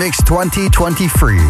Mix 0.00 0.16
2023. 0.24 1.42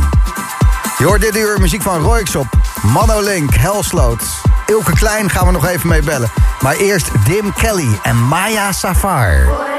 Je 0.98 1.04
hoort 1.04 1.20
dit 1.20 1.36
uur 1.36 1.60
muziek 1.60 1.82
van 1.82 2.00
Royx 2.00 2.36
op 2.36 2.46
Manolink, 2.82 3.54
Helsloot. 3.54 4.22
Ilke 4.66 4.92
Klein 4.92 5.30
gaan 5.30 5.46
we 5.46 5.52
nog 5.52 5.66
even 5.66 5.88
mee 5.88 6.02
bellen. 6.02 6.30
Maar 6.60 6.76
eerst 6.76 7.10
Dim 7.24 7.52
Kelly 7.52 7.98
en 8.02 8.16
Maya 8.16 8.72
Safar. 8.72 9.69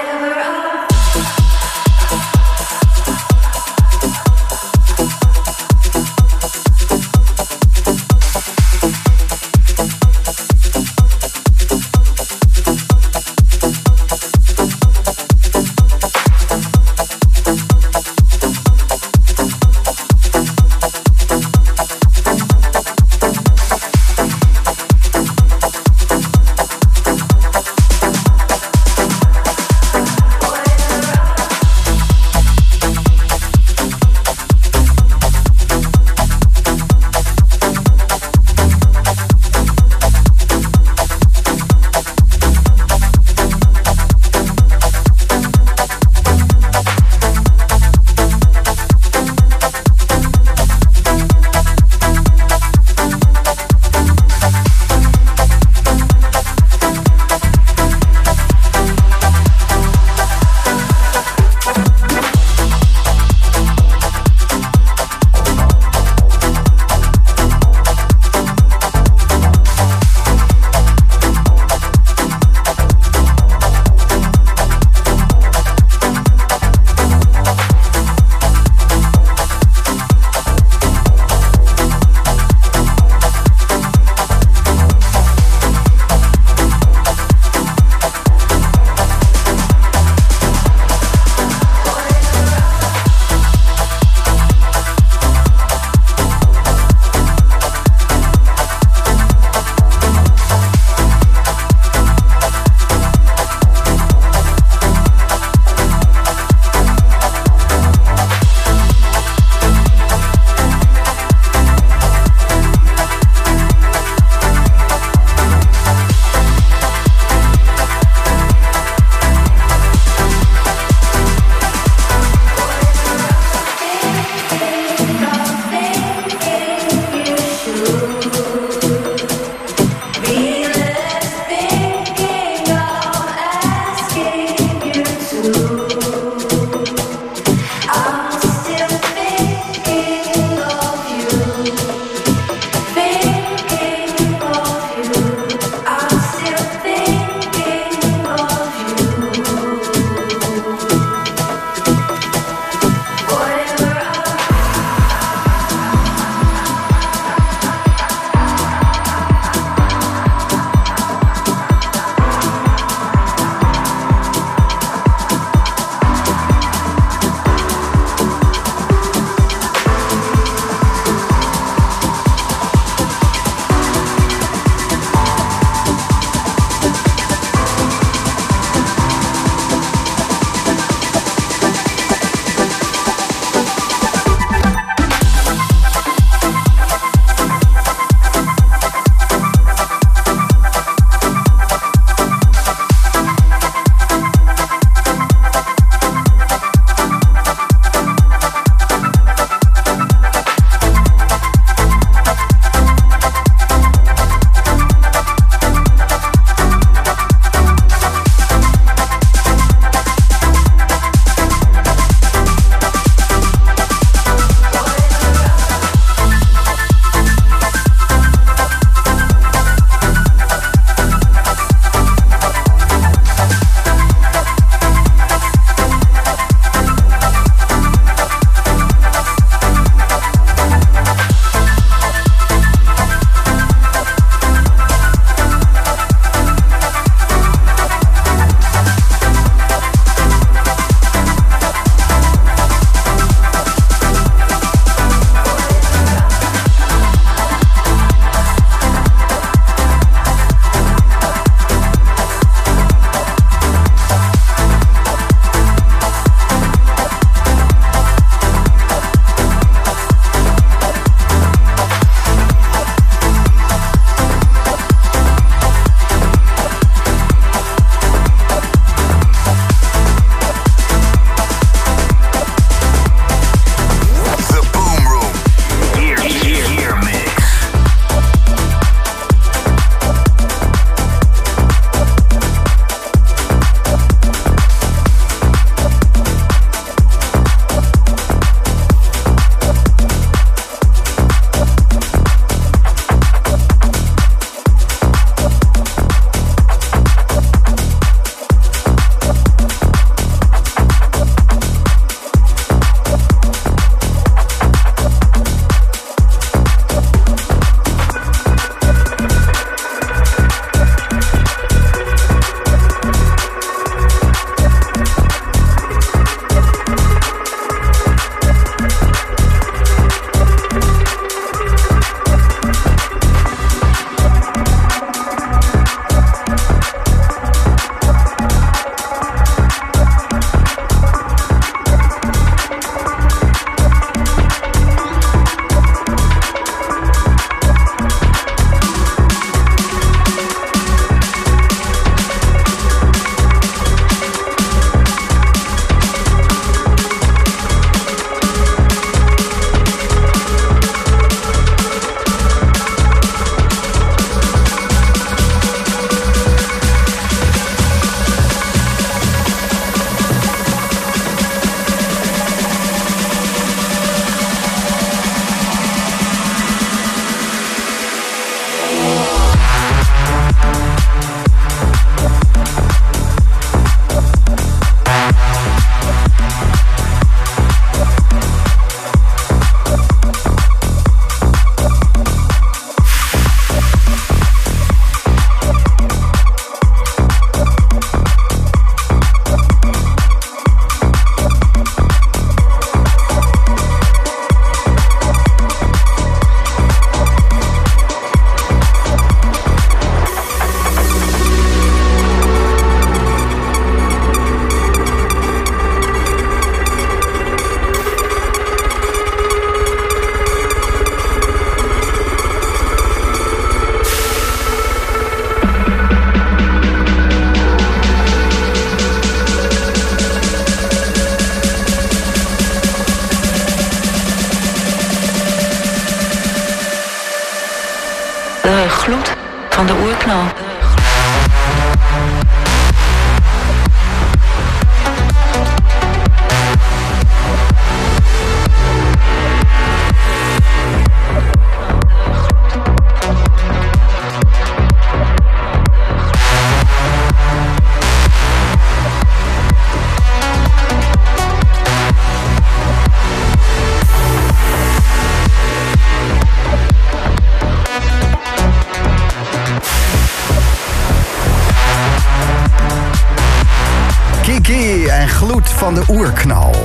Van 465.95 466.03
de 466.05 466.13
oerknal. 466.13 466.75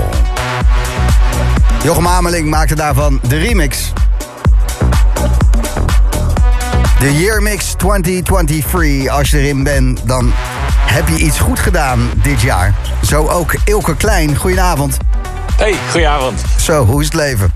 Jochem 1.83 2.07
Ameling 2.07 2.51
maakte 2.51 2.75
daarvan 2.75 3.21
de 3.29 3.39
remix. 3.39 3.93
De 6.99 7.19
Year 7.19 7.43
Mix 7.43 7.75
2023. 7.77 9.09
Als 9.09 9.31
je 9.31 9.39
erin 9.39 9.63
bent, 9.63 10.01
dan 10.05 10.33
heb 10.81 11.09
je 11.09 11.17
iets 11.17 11.39
goed 11.39 11.59
gedaan 11.59 12.11
dit 12.23 12.41
jaar. 12.41 12.75
Zo 13.03 13.27
ook 13.27 13.55
Ilke 13.65 13.97
Klein. 13.97 14.37
Goedenavond. 14.37 14.97
Hey, 15.57 15.75
goedenavond. 15.91 16.41
Zo, 16.61 16.85
hoe 16.85 17.01
is 17.01 17.07
het 17.07 17.15
leven? 17.15 17.53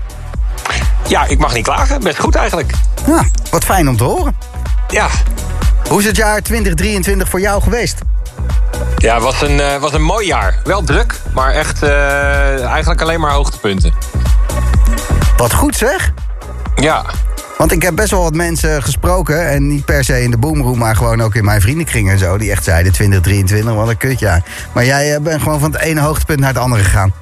Ja, 1.07 1.25
ik 1.25 1.39
mag 1.39 1.53
niet 1.53 1.63
klagen. 1.63 2.01
Best 2.01 2.19
goed 2.19 2.35
eigenlijk. 2.35 2.71
Ja, 3.05 3.25
wat 3.49 3.63
fijn 3.63 3.89
om 3.89 3.97
te 3.97 4.03
horen. 4.03 4.35
Ja. 4.87 5.07
Hoe 5.89 5.99
is 5.99 6.05
het 6.05 6.15
jaar 6.15 6.41
2023 6.41 7.29
voor 7.29 7.39
jou 7.39 7.61
geweest? 7.61 8.01
Ja, 9.01 9.13
het 9.13 9.23
was 9.23 9.41
een, 9.41 9.57
uh, 9.57 9.77
was 9.77 9.93
een 9.93 10.01
mooi 10.01 10.25
jaar. 10.25 10.59
Wel 10.63 10.83
druk, 10.83 11.20
maar 11.33 11.51
echt 11.51 11.83
uh, 11.83 12.65
eigenlijk 12.65 13.01
alleen 13.01 13.19
maar 13.19 13.31
hoogtepunten. 13.31 13.93
Wat 15.37 15.53
goed 15.53 15.75
zeg. 15.75 16.13
Ja. 16.75 17.05
Want 17.57 17.71
ik 17.71 17.81
heb 17.81 17.95
best 17.95 18.11
wel 18.11 18.21
wat 18.23 18.33
mensen 18.33 18.83
gesproken. 18.83 19.49
En 19.49 19.67
niet 19.67 19.85
per 19.85 20.03
se 20.03 20.23
in 20.23 20.31
de 20.31 20.37
boomroom, 20.37 20.77
maar 20.77 20.95
gewoon 20.95 21.21
ook 21.21 21.35
in 21.35 21.45
mijn 21.45 21.61
vriendenkring 21.61 22.09
en 22.09 22.19
zo. 22.19 22.37
Die 22.37 22.51
echt 22.51 22.63
zeiden 22.63 22.91
2023, 22.91 23.73
wat 23.73 23.89
een 23.89 23.97
kutjaar. 23.97 24.43
Maar 24.71 24.85
jij 24.85 25.15
uh, 25.15 25.19
bent 25.19 25.41
gewoon 25.41 25.59
van 25.59 25.71
het 25.71 25.81
ene 25.81 26.01
hoogtepunt 26.01 26.39
naar 26.39 26.53
het 26.53 26.57
andere 26.57 26.83
gegaan. 26.83 27.13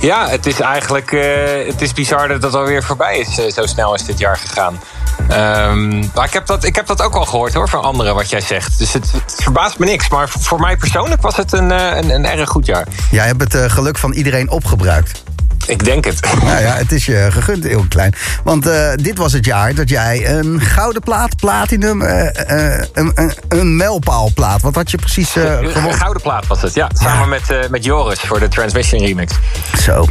Ja, 0.00 0.28
het 0.28 0.46
is 0.46 0.60
eigenlijk 0.60 1.12
uh, 1.12 1.22
het 1.66 1.80
is 1.80 1.92
bizar 1.92 2.28
dat 2.28 2.42
het 2.42 2.54
alweer 2.54 2.82
voorbij 2.82 3.18
is. 3.18 3.54
zo 3.54 3.66
snel 3.66 3.94
is 3.94 4.04
dit 4.04 4.18
jaar 4.18 4.36
gegaan. 4.36 4.80
Um, 5.30 6.10
maar 6.14 6.24
ik 6.24 6.32
heb, 6.32 6.46
dat, 6.46 6.64
ik 6.64 6.76
heb 6.76 6.86
dat 6.86 7.02
ook 7.02 7.14
al 7.14 7.24
gehoord 7.24 7.54
hoor, 7.54 7.68
van 7.68 7.82
anderen 7.82 8.14
wat 8.14 8.30
jij 8.30 8.40
zegt. 8.40 8.78
Dus 8.78 8.92
het, 8.92 9.12
het 9.12 9.34
verbaast 9.42 9.78
me 9.78 9.86
niks. 9.86 10.08
Maar 10.08 10.28
voor 10.28 10.60
mij 10.60 10.76
persoonlijk 10.76 11.22
was 11.22 11.36
het 11.36 11.52
een, 11.52 11.70
een, 11.70 12.10
een 12.10 12.26
erg 12.26 12.48
goed 12.48 12.66
jaar. 12.66 12.86
Jij 13.10 13.26
hebt 13.26 13.40
het 13.40 13.54
uh, 13.54 13.70
geluk 13.70 13.98
van 13.98 14.12
iedereen 14.12 14.50
opgebruikt. 14.50 15.22
Ik 15.66 15.84
denk 15.84 16.04
het. 16.04 16.20
Nou 16.42 16.60
ja, 16.60 16.74
het 16.84 16.92
is 16.92 17.06
je 17.06 17.28
gegund, 17.30 17.64
heel 17.64 17.84
klein. 17.88 18.14
Want 18.44 18.66
uh, 18.66 18.92
dit 18.94 19.18
was 19.18 19.32
het 19.32 19.44
jaar 19.44 19.74
dat 19.74 19.88
jij 19.88 20.28
een 20.28 20.60
gouden 20.60 21.02
plaat, 21.02 21.36
platinum, 21.36 22.02
uh, 22.02 22.24
uh, 22.24 22.82
een, 22.92 23.12
een, 23.14 23.32
een 23.48 23.76
mijlpaalplaat. 23.76 24.62
Wat 24.62 24.74
had 24.74 24.90
je 24.90 24.96
precies? 24.96 25.34
Een 25.34 25.94
gouden 25.94 26.22
plaat 26.22 26.46
was 26.46 26.62
het, 26.62 26.74
ja. 26.74 26.90
Samen 26.94 27.38
ja. 27.38 27.42
met, 27.48 27.70
met 27.70 27.84
Joris 27.84 28.20
voor 28.20 28.40
de 28.40 28.48
Transmission 28.48 29.02
Remix. 29.02 29.34
Zo. 29.82 30.06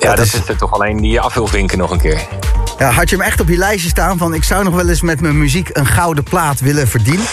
Ja, 0.00 0.08
dat, 0.08 0.16
dat 0.16 0.26
is... 0.26 0.34
is 0.34 0.48
er 0.48 0.56
toch 0.56 0.72
alleen 0.72 0.96
die 0.96 1.20
af 1.20 1.34
wil 1.34 1.46
vinken 1.46 1.78
nog 1.78 1.90
een 1.90 2.00
keer. 2.00 2.26
Ja, 2.78 2.90
had 2.90 3.10
je 3.10 3.16
hem 3.16 3.24
echt 3.24 3.40
op 3.40 3.48
je 3.48 3.56
lijstje 3.56 3.88
staan 3.88 4.18
van... 4.18 4.34
ik 4.34 4.44
zou 4.44 4.64
nog 4.64 4.74
wel 4.74 4.88
eens 4.88 5.00
met 5.00 5.20
mijn 5.20 5.38
muziek 5.38 5.70
een 5.72 5.86
gouden 5.86 6.24
plaat 6.24 6.60
willen 6.60 6.88
verdienen? 6.88 7.26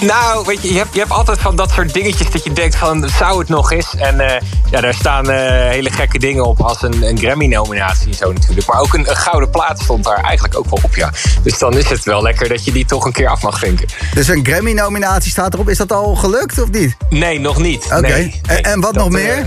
Nou, 0.00 0.46
weet 0.46 0.62
je, 0.62 0.72
je 0.72 0.78
hebt, 0.78 0.92
je 0.92 0.98
hebt 0.98 1.12
altijd 1.12 1.40
van 1.40 1.56
dat 1.56 1.70
soort 1.70 1.92
dingetjes 1.94 2.30
dat 2.30 2.44
je 2.44 2.52
denkt 2.52 2.76
van, 2.76 3.08
zou 3.08 3.38
het 3.38 3.48
nog 3.48 3.72
eens? 3.72 3.94
En 3.96 4.20
uh, 4.20 4.26
ja, 4.70 4.80
daar 4.80 4.94
staan 4.94 5.30
uh, 5.30 5.36
hele 5.68 5.90
gekke 5.90 6.18
dingen 6.18 6.44
op 6.44 6.60
als 6.60 6.82
een, 6.82 7.02
een 7.02 7.18
Grammy-nominatie 7.18 8.06
en 8.08 8.14
zo 8.14 8.32
natuurlijk. 8.32 8.66
Maar 8.66 8.80
ook 8.80 8.94
een, 8.94 9.10
een, 9.10 9.16
gouden 9.16 9.50
plaat 9.50 9.80
stond 9.80 10.04
daar 10.04 10.24
eigenlijk 10.24 10.58
ook 10.58 10.64
wel 10.64 10.78
op, 10.82 10.94
ja. 10.94 11.10
Dus 11.42 11.58
dan 11.58 11.78
is 11.78 11.88
het 11.88 12.04
wel 12.04 12.22
lekker 12.22 12.48
dat 12.48 12.64
je 12.64 12.72
die 12.72 12.84
toch 12.84 13.04
een 13.04 13.12
keer 13.12 13.28
af 13.28 13.42
mag 13.42 13.58
vinken. 13.58 13.86
Dus 14.14 14.28
een 14.28 14.46
Grammy-nominatie 14.46 15.30
staat 15.30 15.54
erop. 15.54 15.68
Is 15.68 15.78
dat 15.78 15.92
al 15.92 16.14
gelukt 16.14 16.62
of 16.62 16.70
niet? 16.70 16.96
Nee, 17.08 17.40
nog 17.40 17.58
niet. 17.58 17.84
Oké. 17.84 17.96
Okay. 17.96 18.10
Nee, 18.10 18.40
en, 18.46 18.62
en, 18.62 18.80
wat 18.80 18.94
dat, 18.94 19.02
nog 19.02 19.12
meer? 19.12 19.38
Uh, 19.38 19.44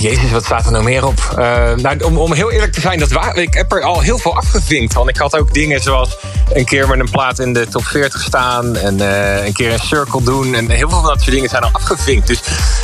Jezus, 0.00 0.30
wat 0.30 0.44
staat 0.44 0.66
er 0.66 0.72
nou 0.72 0.84
meer 0.84 1.06
op? 1.06 1.34
Uh, 1.38 1.74
nou, 1.74 2.04
om, 2.04 2.18
om 2.18 2.32
heel 2.32 2.50
eerlijk 2.50 2.72
te 2.72 2.80
zijn, 2.80 2.98
dat 2.98 3.36
ik 3.36 3.54
heb 3.54 3.72
er 3.72 3.82
al 3.82 4.00
heel 4.00 4.18
veel 4.18 4.36
afgevinkt. 4.36 4.94
Want 4.94 5.08
ik 5.08 5.16
had 5.16 5.36
ook 5.36 5.54
dingen 5.54 5.80
zoals 5.80 6.18
een 6.52 6.64
keer 6.64 6.88
met 6.88 6.98
een 7.00 7.10
plaat 7.10 7.38
in 7.38 7.52
de 7.52 7.66
top 7.68 7.84
40 7.84 8.22
staan... 8.22 8.76
en 8.76 8.98
uh, 8.98 9.46
een 9.46 9.52
keer 9.52 9.72
een 9.72 9.78
circle 9.78 10.22
doen. 10.22 10.54
En 10.54 10.70
heel 10.70 10.88
veel 10.88 11.00
van 11.00 11.08
dat 11.08 11.20
soort 11.20 11.34
dingen 11.34 11.48
zijn 11.48 11.62
al 11.62 11.70
afgevinkt. 11.72 12.26
Dus 12.26 12.40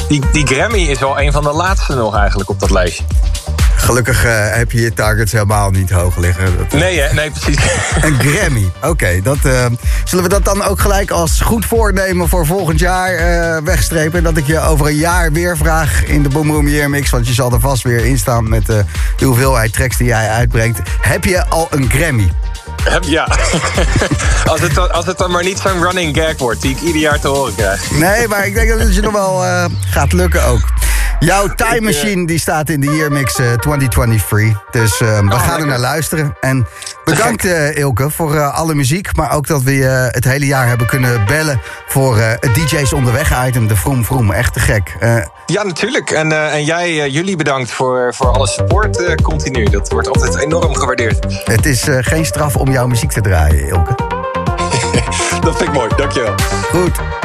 die, 0.09 0.23
die 0.33 0.47
Grammy 0.47 0.78
is 0.78 0.99
wel 0.99 1.21
een 1.21 1.33
van 1.33 1.42
de 1.42 1.52
laatste 1.52 1.94
nog 1.94 2.16
eigenlijk 2.16 2.50
op 2.50 2.61
dat 2.61 2.71
lijstje. 2.71 3.04
Gelukkig 3.85 4.25
uh, 4.25 4.33
heb 4.50 4.73
je 4.73 4.81
je 4.81 4.93
targets 4.93 5.33
helemaal 5.33 5.71
niet 5.71 5.91
hoog 5.91 6.17
liggen. 6.17 6.59
Dat, 6.59 6.73
nee, 6.73 7.00
hè? 7.00 7.14
nee, 7.14 7.31
precies. 7.31 7.57
Een 8.07 8.21
Grammy. 8.21 8.71
Oké, 8.76 8.88
okay, 8.88 9.23
dat 9.23 9.37
uh, 9.47 9.67
zullen 10.05 10.25
we 10.25 10.31
dat 10.31 10.45
dan 10.45 10.62
ook 10.62 10.81
gelijk 10.81 11.11
als 11.11 11.41
goed 11.41 11.64
voornemen 11.64 12.29
voor 12.29 12.47
volgend 12.47 12.79
jaar 12.79 13.64
wegstrepen? 13.64 14.23
Dat 14.23 14.37
ik 14.37 14.47
je 14.47 14.61
over 14.61 14.87
een 14.87 14.97
jaar 14.97 15.33
weer 15.33 15.57
vraag 15.57 16.05
in 16.05 16.23
de 16.23 16.29
Boomroom 16.29 16.69
Year 16.69 16.91
Mix. 16.91 17.11
Want 17.11 17.26
je 17.26 17.33
zal 17.33 17.53
er 17.53 17.61
vast 17.61 17.83
weer 17.83 18.05
in 18.05 18.19
staan 18.19 18.49
met 18.49 18.67
de 18.67 18.85
hoeveelheid 19.25 19.73
tracks 19.73 19.97
die 19.97 20.07
jij 20.07 20.29
uitbrengt. 20.29 20.79
Heb 21.00 21.25
je 21.25 21.47
al 21.47 21.69
een 21.71 21.91
Grammy? 21.91 22.33
Ja, 23.00 23.29
als, 24.53 24.61
het 24.61 24.75
dan, 24.75 24.93
als 24.93 25.07
het 25.07 25.19
dan 25.19 25.31
maar 25.31 25.45
niet 25.45 25.59
zo'n 25.59 25.83
running 25.83 26.17
gag 26.17 26.38
wordt 26.38 26.62
die 26.62 26.71
ik 26.71 26.81
ieder 26.81 27.00
jaar 27.00 27.21
te 27.21 27.29
horen 27.29 27.55
krijg. 27.55 27.91
Nee, 27.91 28.29
maar 28.29 28.47
ik 28.47 28.55
denk 28.55 28.69
dat 28.69 28.79
het 28.79 28.95
je 28.95 29.00
nog 29.00 29.12
wel 29.12 29.43
gaat 29.91 30.12
lukken 30.12 30.45
ook. 30.45 30.62
Jouw 31.18 31.49
Time 31.54 31.80
Machine 31.80 32.26
die 32.26 32.38
staat 32.38 32.68
in 32.68 32.80
de 32.80 32.97
Year 32.97 33.12
Mix 33.12 33.38
uh, 33.38 33.52
2023. 33.52 34.62
Dus 34.71 35.00
uh, 35.00 35.18
we 35.18 35.25
oh, 35.25 35.30
gaan 35.30 35.30
lekker. 35.30 35.59
er 35.59 35.66
naar 35.66 35.78
luisteren. 35.78 36.37
En 36.40 36.66
bedankt 37.04 37.44
uh, 37.44 37.76
Ilke 37.76 38.11
voor 38.11 38.40
alle 38.40 38.75
muziek. 38.75 39.16
Maar 39.16 39.33
ook 39.33 39.47
dat 39.47 39.62
we 39.62 39.75
je 39.75 40.09
het 40.11 40.25
hele 40.25 40.47
jaar 40.47 40.68
hebben 40.68 40.87
kunnen 40.87 41.25
bellen... 41.26 41.61
voor 41.87 42.18
het 42.18 42.54
DJ's 42.54 42.92
onderweg 42.92 43.47
item, 43.47 43.66
de 43.66 43.76
Vroom 43.76 44.04
Vroom. 44.04 44.33
Echt 44.33 44.52
te 44.52 44.61
gek. 44.61 44.97
ja, 45.47 45.62
natuurlijk. 45.62 46.11
En, 46.11 46.50
en 46.52 46.64
jij, 46.64 47.11
jullie 47.11 47.37
bedankt 47.37 47.71
voor, 47.71 48.14
voor 48.14 48.26
alle 48.26 48.47
support 48.47 49.23
continu. 49.23 49.64
Dat 49.64 49.90
wordt 49.90 50.09
altijd 50.09 50.37
enorm 50.37 50.75
gewaardeerd. 50.75 51.44
Het 51.44 51.66
is 51.66 51.85
geen 51.88 52.25
straf 52.25 52.56
om 52.56 52.71
jouw 52.71 52.87
muziek 52.87 53.12
te 53.12 53.21
draaien, 53.21 53.66
Ilke. 53.66 53.94
dat 55.44 55.56
vind 55.56 55.68
ik 55.68 55.73
mooi, 55.73 55.90
dankjewel. 55.97 56.35
Goed. 56.71 57.24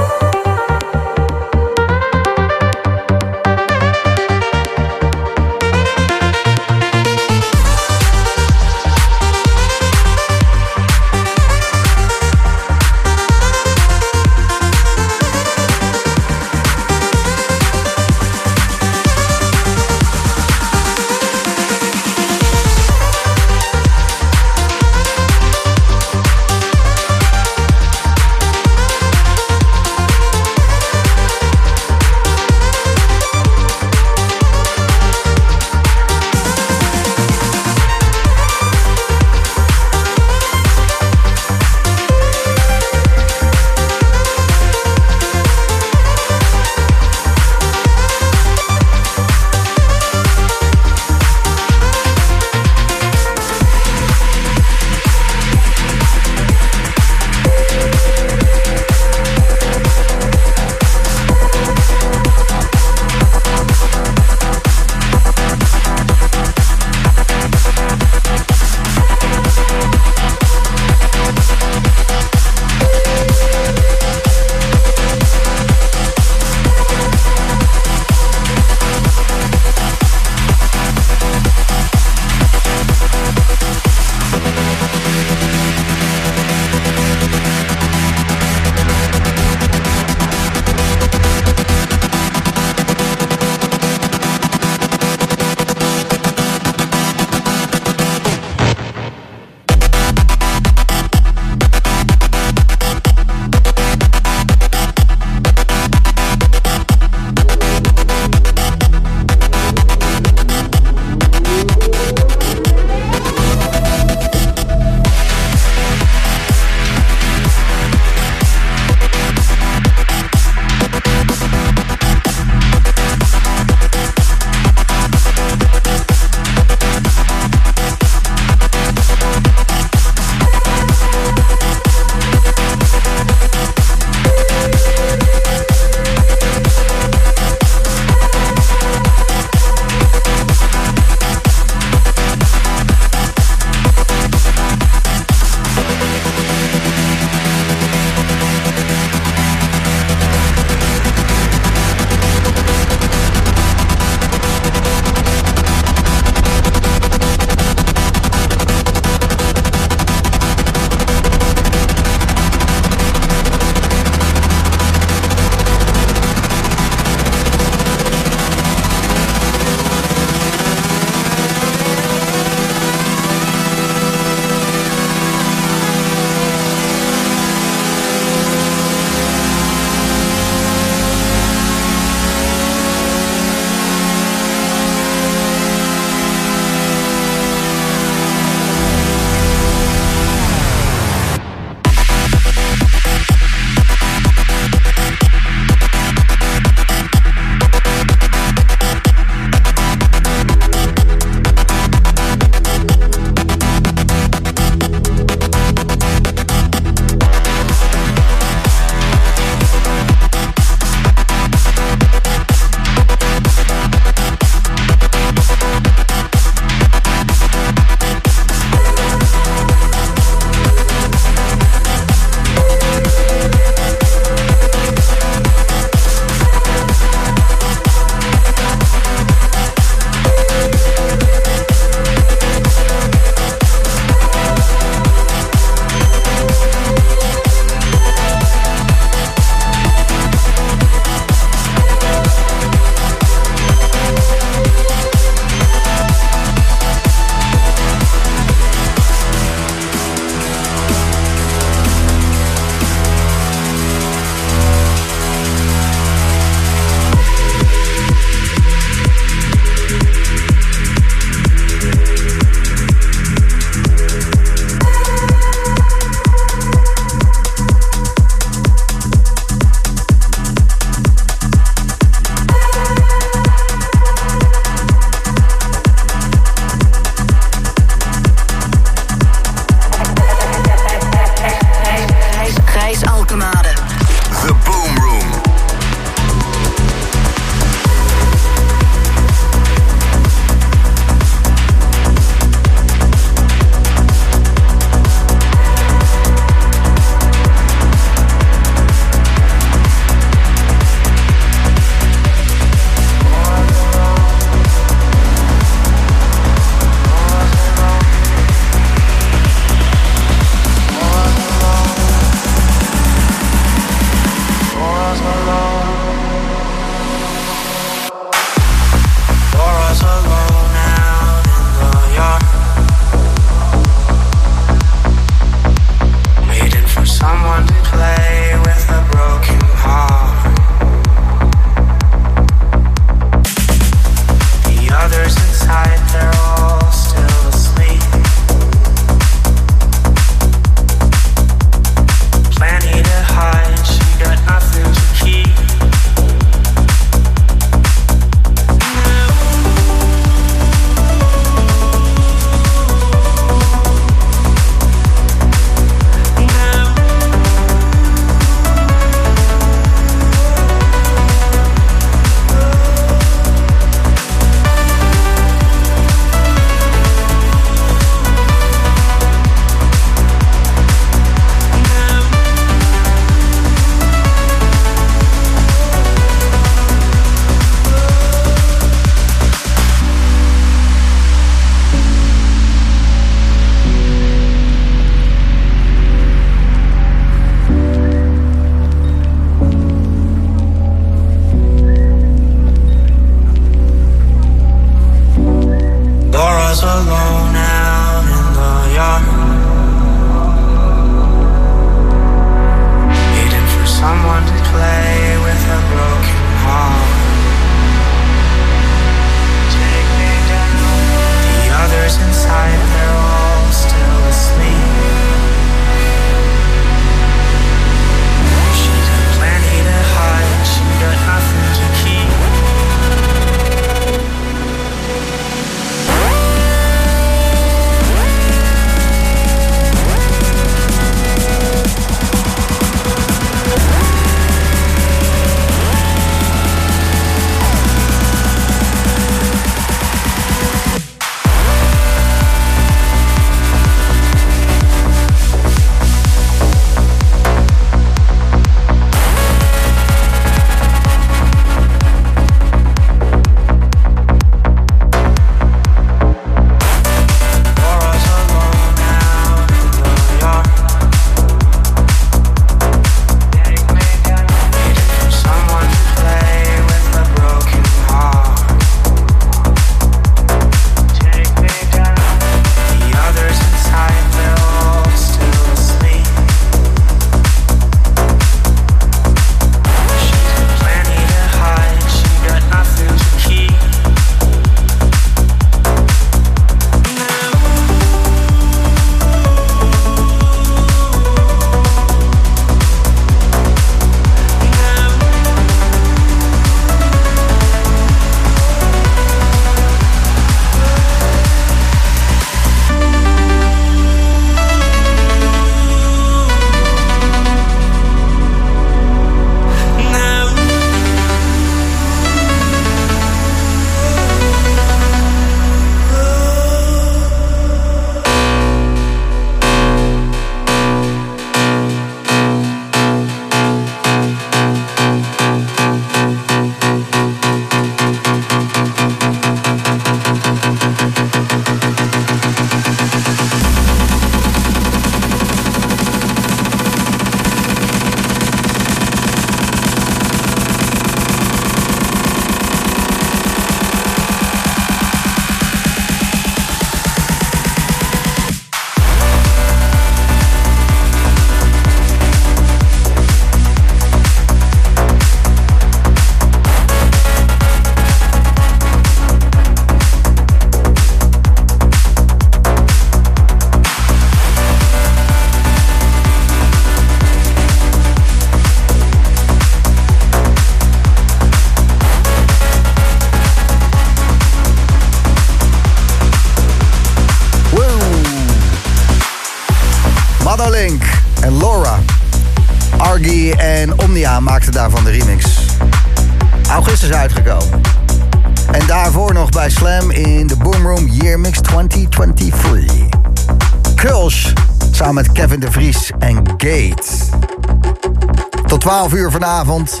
12 598.86 599.12
uur 599.12 599.30
vanavond 599.30 600.00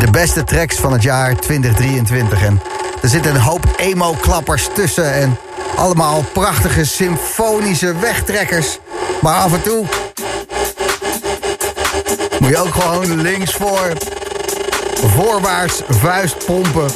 de 0.00 0.10
beste 0.10 0.44
tracks 0.44 0.76
van 0.76 0.92
het 0.92 1.02
jaar 1.02 1.36
2023. 1.36 2.42
En 2.42 2.60
er 3.02 3.08
zitten 3.08 3.34
een 3.34 3.40
hoop 3.40 3.74
emo-klappers 3.76 4.68
tussen 4.74 5.12
en 5.12 5.38
allemaal 5.76 6.24
prachtige 6.32 6.84
symfonische 6.84 7.98
wegtrekkers. 7.98 8.78
Maar 9.20 9.34
af 9.34 9.52
en 9.52 9.62
toe 9.62 9.86
moet 12.40 12.48
je 12.48 12.58
ook 12.58 12.74
gewoon 12.74 13.20
links 13.20 13.54
voor 13.54 13.92
voorwaarts 14.94 15.82
vuist 15.88 16.44
pompen. 16.46 16.90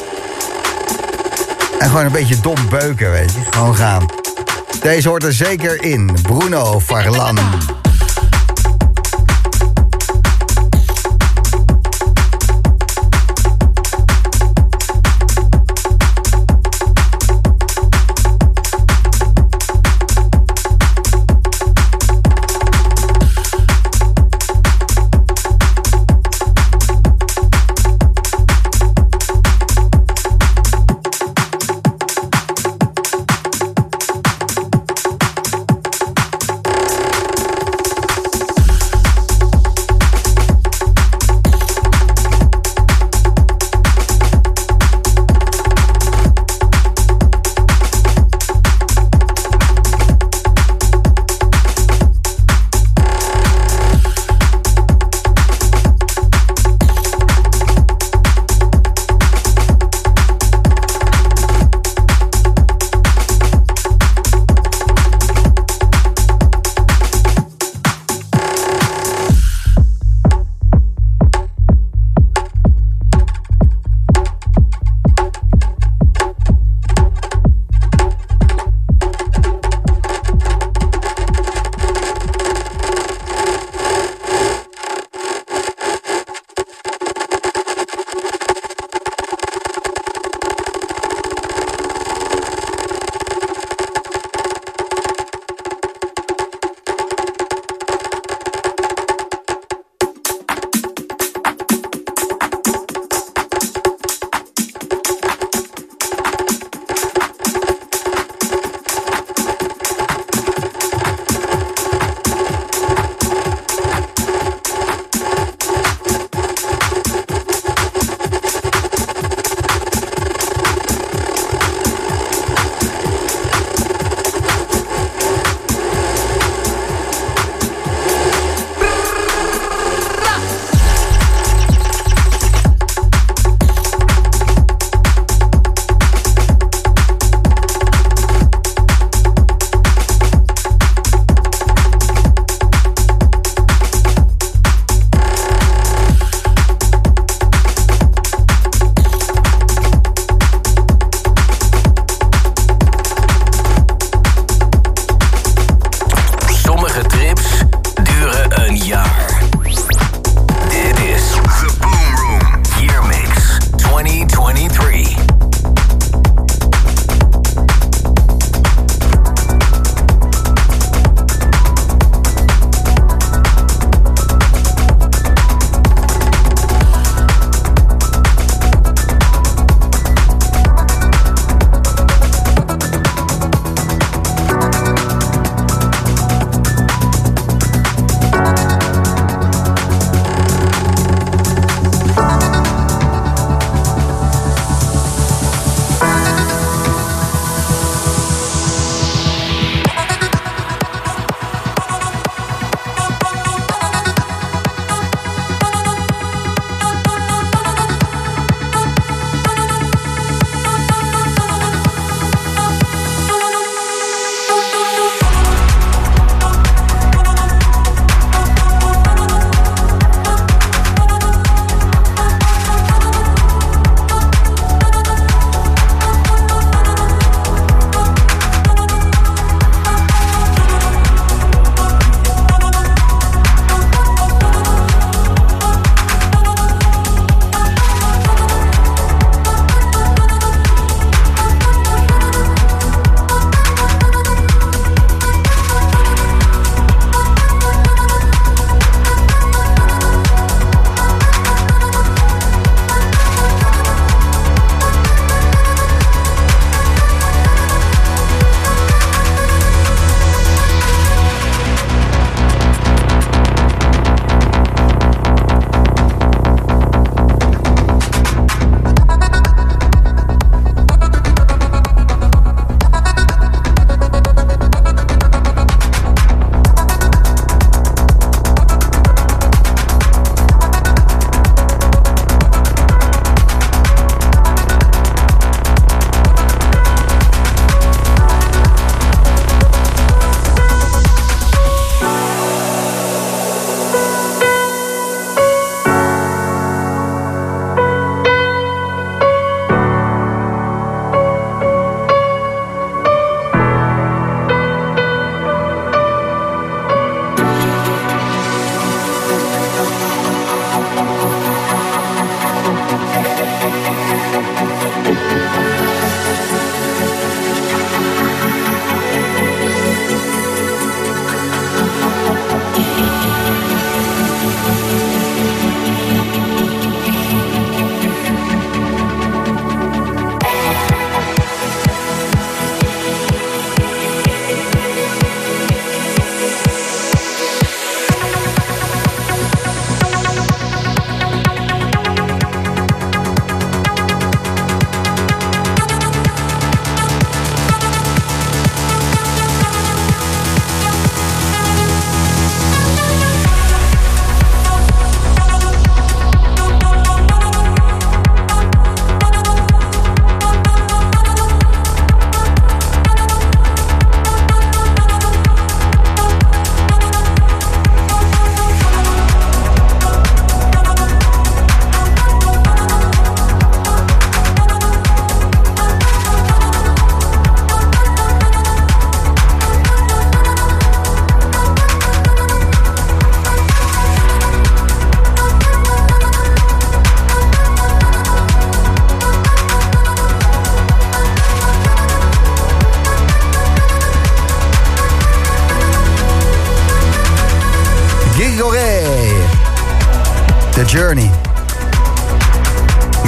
En 1.78 1.88
gewoon 1.88 2.04
een 2.04 2.12
beetje 2.12 2.40
dom 2.40 2.68
beuken, 2.68 3.10
weet 3.10 3.32
je. 3.32 3.40
Gewoon 3.50 3.76
gaan. 3.76 4.06
Deze 4.82 5.08
hoort 5.08 5.24
er 5.24 5.32
zeker 5.32 5.82
in. 5.82 6.18
Bruno 6.22 6.80
Farlan. 6.80 7.38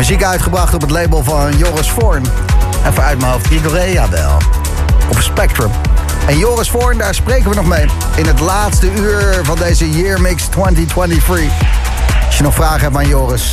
Muziek 0.06 0.24
uitgebracht 0.24 0.74
op 0.74 0.80
het 0.80 0.90
label 0.90 1.24
van 1.24 1.56
Joris 1.56 1.90
Voorn. 1.90 2.24
En 2.84 2.94
voor 2.94 3.02
uit 3.02 3.20
mijn 3.20 3.32
hoofd 3.32 4.10
wel. 4.10 4.38
Op 5.08 5.20
Spectrum. 5.20 5.70
En 6.26 6.38
Joris 6.38 6.70
Voorn, 6.70 6.98
daar 6.98 7.14
spreken 7.14 7.50
we 7.50 7.56
nog 7.56 7.66
mee. 7.66 7.86
In 8.16 8.26
het 8.26 8.40
laatste 8.40 8.92
uur 8.92 9.40
van 9.42 9.58
deze 9.58 9.90
Year 9.90 10.20
Mix 10.20 10.42
2023. 10.42 11.52
Als 12.26 12.36
je 12.36 12.42
nog 12.42 12.54
vragen 12.54 12.80
hebt 12.80 12.96
aan 12.96 13.08
Joris, 13.08 13.52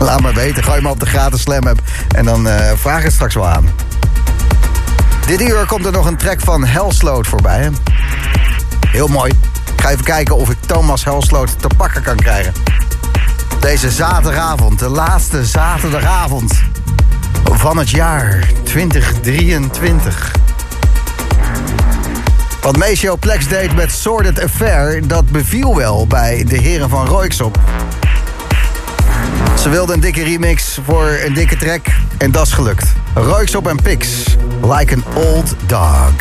laat 0.00 0.20
maar 0.20 0.34
weten. 0.34 0.64
Gooi 0.64 0.80
me 0.80 0.88
op 0.88 1.00
de 1.00 1.06
gratis 1.06 1.40
slam. 1.40 1.62
En 2.14 2.24
dan 2.24 2.46
uh, 2.46 2.54
vraag 2.74 3.02
het 3.02 3.12
straks 3.12 3.34
wel 3.34 3.46
aan. 3.46 3.68
Dit 5.26 5.40
uur 5.40 5.66
komt 5.66 5.84
er 5.84 5.92
nog 5.92 6.06
een 6.06 6.16
track 6.16 6.40
van 6.40 6.64
Helsloot 6.64 7.26
voorbij. 7.26 7.60
Hè? 7.60 7.68
Heel 8.88 9.08
mooi. 9.08 9.32
Ik 9.74 9.80
ga 9.80 9.90
even 9.90 10.04
kijken 10.04 10.36
of 10.36 10.50
ik 10.50 10.56
Thomas 10.66 11.04
Helsloot 11.04 11.60
te 11.60 11.68
pakken 11.76 12.02
kan 12.02 12.16
krijgen. 12.16 12.52
Deze 13.60 13.90
zaterdagavond, 13.90 14.78
de 14.78 14.88
laatste 14.88 15.44
zaterdagavond 15.44 16.52
van 17.44 17.76
het 17.76 17.90
jaar 17.90 18.50
2023. 18.62 20.32
Wat 22.60 22.76
Meesho 22.76 23.16
Plex 23.16 23.48
deed 23.48 23.74
met 23.74 23.92
Sordid 23.92 24.42
Affair, 24.42 25.08
dat 25.08 25.30
beviel 25.30 25.76
wel 25.76 26.06
bij 26.06 26.44
de 26.44 26.56
heren 26.56 26.88
van 26.88 27.06
Roixop. 27.06 27.58
Ze 29.62 29.68
wilden 29.68 29.94
een 29.94 30.00
dikke 30.00 30.22
remix 30.22 30.78
voor 30.84 31.18
een 31.24 31.34
dikke 31.34 31.56
track 31.56 31.86
en 32.18 32.30
dat 32.30 32.46
is 32.46 32.52
gelukt. 32.52 32.92
Roixop 33.14 33.66
en 33.66 33.82
Pix, 33.82 34.08
like 34.62 34.94
an 34.94 35.04
old 35.14 35.54
dog. 35.66 36.12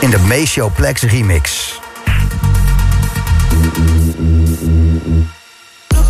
In 0.00 0.10
de 0.10 0.18
Meesho 0.18 0.68
Plex 0.68 1.02
remix. 1.02 1.80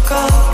go. 0.08 0.47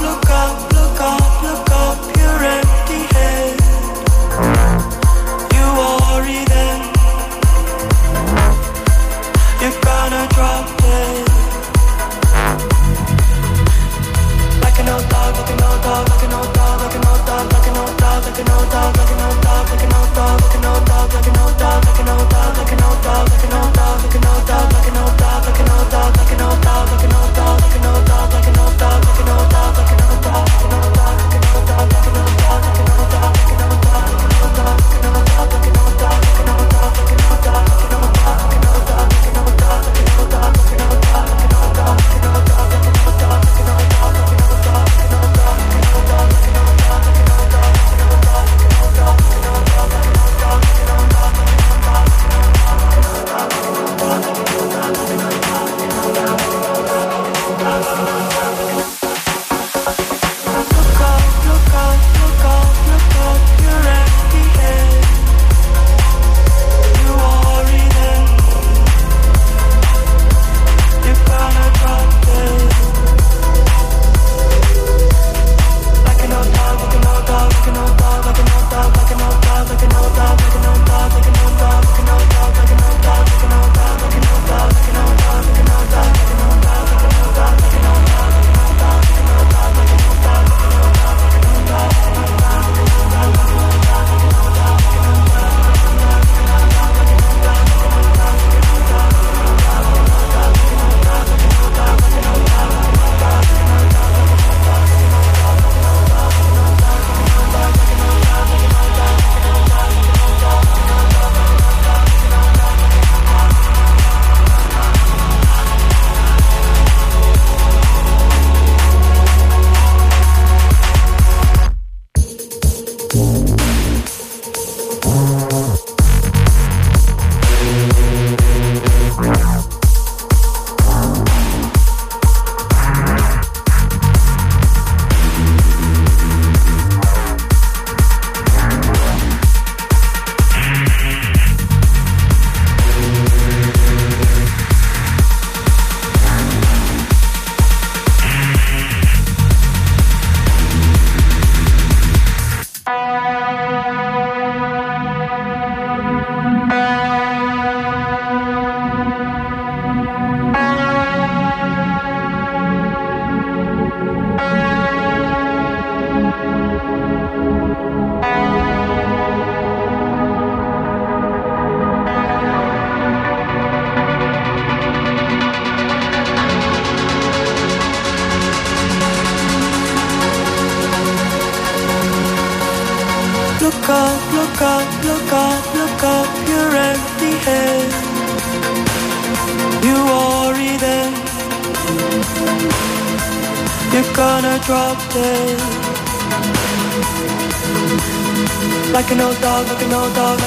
no 199.82 200.08
dog 200.14 200.43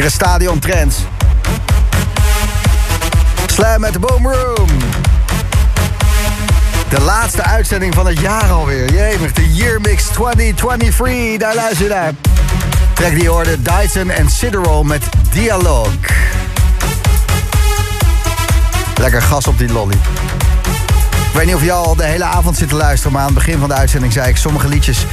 Lekkere 0.00 0.24
stadion 0.24 0.58
trends. 0.58 0.96
Slam 3.46 3.84
at 3.84 3.92
the 3.92 3.98
Boom 3.98 4.26
Room. 4.26 4.68
De 6.88 7.00
laatste 7.00 7.42
uitzending 7.42 7.94
van 7.94 8.06
het 8.06 8.20
jaar 8.20 8.50
alweer. 8.50 8.92
Jemig, 8.92 9.32
de 9.32 9.54
Year 9.54 9.80
Mix 9.80 10.04
2023. 10.04 11.38
Daar 11.38 11.54
luister 11.54 11.86
je 11.86 11.92
naar. 11.92 12.12
Trek 12.94 13.14
die 13.14 13.28
hoorde 13.28 13.62
Dyson 13.62 14.10
en 14.10 14.30
Sideral 14.30 14.82
met 14.82 15.02
Dialoog. 15.32 15.90
Lekker 18.96 19.22
gas 19.22 19.46
op 19.46 19.58
die 19.58 19.72
lolly. 19.72 19.96
Ik 21.30 21.36
weet 21.36 21.46
niet 21.46 21.54
of 21.54 21.64
je 21.64 21.72
al 21.72 21.96
de 21.96 22.04
hele 22.04 22.24
avond 22.24 22.56
zit 22.56 22.68
te 22.68 22.74
luisteren... 22.74 23.12
maar 23.12 23.20
aan 23.20 23.28
het 23.28 23.36
begin 23.36 23.58
van 23.58 23.68
de 23.68 23.74
uitzending 23.74 24.12
zei 24.12 24.28
ik... 24.28 24.36
sommige 24.36 24.68
liedjes, 24.68 25.06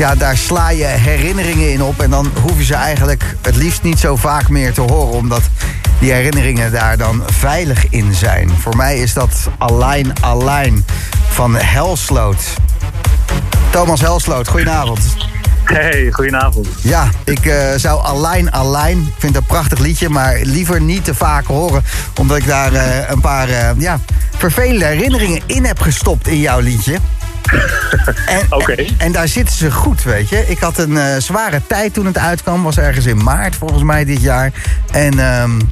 ja, 0.00 0.14
daar 0.14 0.36
sla 0.36 0.70
je 0.70 0.84
herinneringen 0.84 1.72
in 1.72 1.82
op... 1.82 2.00
en 2.00 2.10
dan 2.10 2.30
hoef 2.42 2.58
je 2.58 2.64
ze 2.64 2.74
eigenlijk 2.74 3.36
het 3.42 3.56
liefst 3.56 3.82
niet 3.82 3.98
zo 3.98 4.16
vaak 4.16 4.48
meer 4.48 4.72
te 4.72 4.80
horen... 4.80 5.14
omdat 5.14 5.42
die 5.98 6.12
herinneringen 6.12 6.72
daar 6.72 6.96
dan 6.96 7.22
veilig 7.26 7.88
in 7.88 8.14
zijn. 8.14 8.50
Voor 8.50 8.76
mij 8.76 8.98
is 8.98 9.12
dat 9.12 9.48
Align 9.58 10.12
Align 10.20 10.84
van 11.28 11.56
Helsloot. 11.56 12.54
Thomas 13.70 14.00
Helsloot, 14.00 14.48
goedenavond. 14.48 15.00
Hey, 15.64 16.08
goedenavond. 16.12 16.68
Ja, 16.82 17.08
ik 17.24 17.44
uh, 17.44 17.54
zou 17.76 18.04
Align 18.04 18.48
Align, 18.50 18.98
ik 18.98 19.14
vind 19.18 19.34
het 19.34 19.42
een 19.42 19.48
prachtig 19.48 19.78
liedje... 19.78 20.08
maar 20.08 20.38
liever 20.42 20.80
niet 20.80 21.04
te 21.04 21.14
vaak 21.14 21.46
horen... 21.46 21.84
omdat 22.18 22.36
ik 22.36 22.46
daar 22.46 22.72
uh, 22.72 23.08
een 23.08 23.20
paar 23.20 23.48
uh, 23.48 23.70
ja, 23.78 23.98
vervelende 24.36 24.84
herinneringen 24.84 25.42
in 25.46 25.64
heb 25.64 25.80
gestopt 25.80 26.28
in 26.28 26.38
jouw 26.38 26.60
liedje. 26.60 26.98
En, 28.26 28.46
Oké. 28.48 28.72
en, 28.72 28.86
en, 28.98 29.12
daar 29.12 29.28
zitten 29.28 29.54
ze 29.54 29.70
goed, 29.70 30.02
weet 30.02 30.28
je. 30.28 30.48
Ik 30.48 30.58
had 30.58 30.78
een 30.78 30.90
uh, 30.90 31.16
zware 31.18 31.60
tijd 31.66 31.94
toen 31.94 32.06
het 32.06 32.18
uitkwam. 32.18 32.62
Was 32.62 32.78
ergens 32.78 33.06
in 33.06 33.22
maart 33.22 33.56
volgens 33.56 33.82
mij 33.82 34.04
dit 34.04 34.20
jaar. 34.20 34.52
En 34.90 35.18
um, 35.18 35.70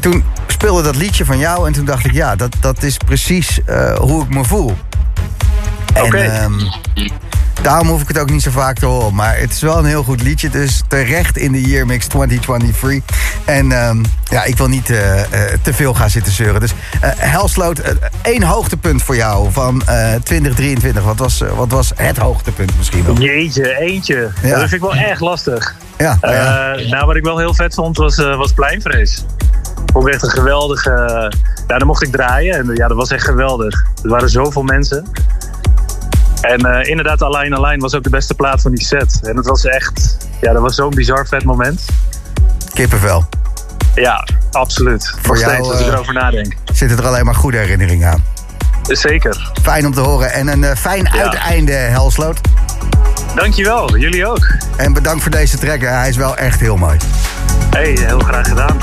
toen 0.00 0.24
speelde 0.46 0.82
dat 0.82 0.96
liedje 0.96 1.24
van 1.24 1.38
jou. 1.38 1.66
En 1.66 1.72
toen 1.72 1.84
dacht 1.84 2.06
ik, 2.06 2.12
ja, 2.12 2.36
dat, 2.36 2.56
dat 2.60 2.82
is 2.82 2.96
precies 2.96 3.60
uh, 3.68 3.96
hoe 3.96 4.22
ik 4.22 4.28
me 4.28 4.44
voel. 4.44 4.76
Oké. 5.94 6.06
Okay. 6.06 6.44
Um, 6.44 6.58
daarom 7.62 7.88
hoef 7.88 8.02
ik 8.02 8.08
het 8.08 8.18
ook 8.18 8.30
niet 8.30 8.42
zo 8.42 8.50
vaak 8.50 8.78
te 8.78 8.86
horen. 8.86 9.14
Maar 9.14 9.38
het 9.38 9.52
is 9.52 9.60
wel 9.60 9.78
een 9.78 9.84
heel 9.84 10.02
goed 10.02 10.22
liedje. 10.22 10.48
Dus 10.48 10.82
terecht 10.88 11.36
in 11.36 11.52
de 11.52 11.60
Year 11.60 11.86
Mix 11.86 12.06
2023. 12.06 13.16
En 13.44 13.72
um, 13.72 14.04
ja, 14.24 14.44
ik 14.44 14.56
wil 14.56 14.68
niet 14.68 14.90
uh, 14.90 15.16
uh, 15.16 15.24
te 15.62 15.74
veel 15.74 15.94
gaan 15.94 16.10
zitten 16.10 16.32
zeuren. 16.32 16.60
Dus 16.60 16.70
uh, 16.70 17.10
Helsloot, 17.16 17.82
één 18.22 18.42
hoogtepunt 18.42 19.02
voor 19.02 19.16
jou 19.16 19.52
van 19.52 19.82
2023. 20.22 21.04
Wat 21.04 21.18
was, 21.18 21.42
wat 21.56 21.70
was 21.70 21.92
het 21.94 22.16
hoogtepunt 22.16 22.72
misschien 22.76 23.04
wel? 23.04 23.14
Jeetje, 23.14 23.78
eentje. 23.78 24.30
Ja. 24.42 24.48
Dat 24.48 24.58
vind 24.58 24.72
ik 24.72 24.80
wel 24.80 24.96
erg 24.96 25.20
lastig. 25.20 25.74
Ja, 25.98 26.18
ja. 26.20 26.76
nou, 26.88 27.06
wat 27.06 27.16
ik 27.16 27.24
wel 27.24 27.38
heel 27.38 27.54
vet 27.54 27.74
vond 27.74 27.96
was, 27.96 28.16
was 28.16 28.52
Pleinvrees. 28.52 29.24
Vond 29.92 30.06
ik 30.06 30.12
echt 30.12 30.22
een 30.22 30.30
geweldige... 30.30 30.90
Ja, 31.66 31.78
dan 31.78 31.86
mocht 31.86 32.02
ik 32.02 32.12
draaien 32.12 32.54
en 32.54 32.70
ja, 32.74 32.88
dat 32.88 32.96
was 32.96 33.10
echt 33.10 33.24
geweldig. 33.24 33.86
Er 34.02 34.08
waren 34.08 34.28
zoveel 34.28 34.62
mensen. 34.62 35.06
En 36.46 36.66
uh, 36.66 36.90
inderdaad, 36.90 37.22
Alleen 37.22 37.52
Alleen 37.52 37.80
was 37.80 37.94
ook 37.94 38.02
de 38.02 38.10
beste 38.10 38.34
plaat 38.34 38.62
van 38.62 38.70
die 38.74 38.84
set. 38.84 39.20
En 39.22 39.36
het 39.36 39.46
was 39.46 39.64
echt, 39.64 40.16
ja, 40.40 40.52
dat 40.52 40.62
was 40.62 40.74
zo'n 40.74 40.94
bizar 40.94 41.26
vet 41.26 41.44
moment. 41.44 41.84
Kippenvel. 42.72 43.28
Ja, 43.94 44.28
absoluut. 44.50 45.14
Voor 45.22 45.34
Nog 45.34 45.44
jou, 45.44 45.52
steeds 45.52 45.68
als 45.68 45.80
ik 45.80 45.86
erover 45.86 46.14
nadenk. 46.14 46.56
Zitten 46.72 46.98
er 46.98 47.06
alleen 47.06 47.24
maar 47.24 47.34
goede 47.34 47.56
herinneringen 47.56 48.10
aan. 48.10 48.24
Zeker. 48.82 49.52
Fijn 49.62 49.86
om 49.86 49.94
te 49.94 50.00
horen. 50.00 50.32
En 50.32 50.48
een 50.48 50.62
uh, 50.62 50.74
fijn 50.74 51.08
ja. 51.12 51.22
uiteinde, 51.22 51.72
Helsloot. 51.72 52.40
Dankjewel, 53.34 53.96
jullie 53.96 54.26
ook. 54.26 54.46
En 54.76 54.92
bedankt 54.92 55.22
voor 55.22 55.30
deze 55.30 55.58
track. 55.58 55.80
Hij 55.80 56.08
is 56.08 56.16
wel 56.16 56.36
echt 56.36 56.60
heel 56.60 56.76
mooi. 56.76 56.98
hey, 57.70 57.96
heel 58.00 58.18
graag 58.18 58.48
gedaan. 58.48 58.76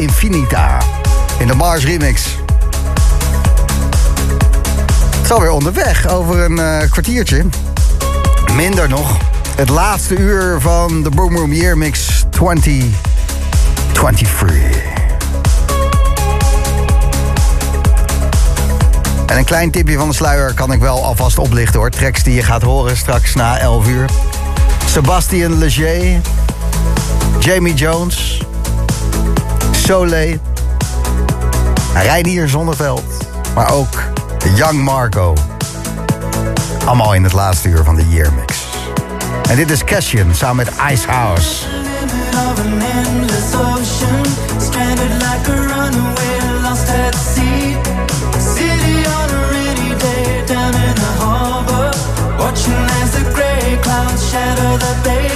Infinita. 0.00 0.78
In 1.38 1.46
de 1.46 1.54
Mars 1.54 1.84
remix. 1.84 2.22
Het 5.16 5.24
is 5.24 5.30
alweer 5.30 5.50
onderweg, 5.50 6.08
over 6.08 6.38
een 6.38 6.58
eh, 6.58 6.90
kwartiertje. 6.90 7.44
Minder 8.54 8.88
nog. 8.88 9.16
Het 9.56 9.68
laatste 9.68 10.16
uur 10.16 10.60
van 10.60 11.02
de 11.02 11.10
Boom 11.10 11.36
Room 11.36 11.52
Year 11.52 11.78
Mix 11.78 12.24
2023. 12.30 14.76
En 19.26 19.38
een 19.38 19.44
klein 19.44 19.70
tipje 19.70 19.96
van 19.96 20.08
de 20.08 20.14
sluier 20.14 20.54
kan 20.54 20.72
ik 20.72 20.80
wel 20.80 21.04
alvast 21.04 21.38
oplichten 21.38 21.80
hoor. 21.80 21.90
Tracks 21.90 22.22
die 22.22 22.34
je 22.34 22.42
gaat 22.42 22.62
horen 22.62 22.96
straks 22.96 23.34
na 23.34 23.58
11 23.58 23.88
uur. 23.88 24.10
Sebastian 24.86 25.58
Leger. 25.58 26.20
Jamie 27.38 27.74
Jones. 27.74 28.29
Soleil. 29.90 30.38
Reinier 31.94 32.48
Zonneveld. 32.48 33.02
Maar 33.54 33.72
ook 33.72 34.02
Young 34.54 34.82
Marco. 34.82 35.34
Allemaal 36.84 37.14
in 37.14 37.22
het 37.22 37.32
laatste 37.32 37.68
uur 37.68 37.84
van 37.84 37.96
de 37.96 38.08
Year 38.08 38.32
Mix. 38.32 38.64
En 39.48 39.56
dit 39.56 39.70
is 39.70 39.84
Cassian 39.84 40.34
samen 40.34 40.56
met 40.56 40.74
Icehouse. 40.92 41.64
the 50.94 51.12
harbor, 51.18 51.90
watching 52.38 52.90
as 53.02 53.10
the 53.12 53.24
gray 53.34 53.78
clouds 53.80 54.30
shadow 54.30 54.78
the 54.78 55.00
bay. 55.04 55.29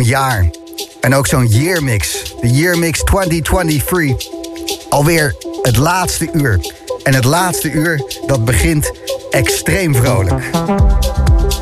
Zo'n 0.00 0.08
jaar. 0.08 0.50
En 1.00 1.14
ook 1.14 1.26
zo'n 1.26 1.46
year 1.46 1.82
mix. 1.82 2.34
De 2.40 2.50
year 2.50 2.78
mix 2.78 3.02
2023. 3.02 4.28
Alweer 4.88 5.34
het 5.62 5.76
laatste 5.76 6.28
uur. 6.32 6.60
En 7.02 7.14
het 7.14 7.24
laatste 7.24 7.70
uur, 7.70 8.02
dat 8.26 8.44
begint 8.44 8.92
extreem 9.30 9.94
vrolijk. 9.94 10.50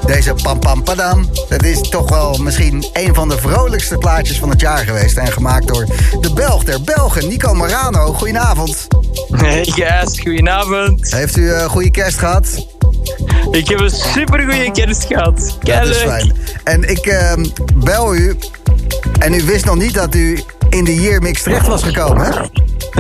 Deze 0.07 0.35
pam 0.43 0.59
pam 0.59 0.83
padam, 0.83 1.31
dat 1.49 1.63
is 1.63 1.81
toch 1.81 2.09
wel 2.09 2.39
misschien 2.39 2.85
een 2.93 3.15
van 3.15 3.29
de 3.29 3.39
vrolijkste 3.39 3.99
plaatjes 3.99 4.39
van 4.39 4.51
het 4.51 4.61
jaar 4.61 4.85
geweest. 4.85 5.17
En 5.17 5.33
gemaakt 5.33 5.69
door 5.69 5.87
de 6.21 6.33
Belg 6.33 6.65
der 6.65 6.83
Belgen, 6.83 7.29
Nico 7.29 7.55
Marano. 7.55 8.13
Goedenavond. 8.13 8.87
Hey 9.31 9.65
guys, 9.65 10.21
goedenavond. 10.21 11.11
Heeft 11.11 11.37
u 11.37 11.53
een 11.53 11.69
goede 11.69 11.91
kerst 11.91 12.19
gehad? 12.19 12.67
Ik 13.51 13.69
heb 13.69 13.81
een 13.81 13.91
super 13.91 14.41
goede 14.41 14.71
kerst 14.73 15.05
gehad. 15.05 15.57
Dat 15.61 15.87
is 15.87 15.97
fijn. 15.97 16.33
En 16.65 16.89
ik 16.89 17.07
ehm, 17.07 17.45
bel 17.89 18.15
u. 18.15 18.37
En 19.19 19.35
u 19.35 19.43
wist 19.43 19.65
nog 19.65 19.77
niet 19.77 19.95
dat 19.95 20.15
u 20.15 20.43
in 20.69 20.85
de 20.85 20.95
Year 21.01 21.23
Mix 21.23 21.43
terecht 21.43 21.67
was 21.67 21.83
gekomen, 21.83 22.27
hè? 22.27 22.41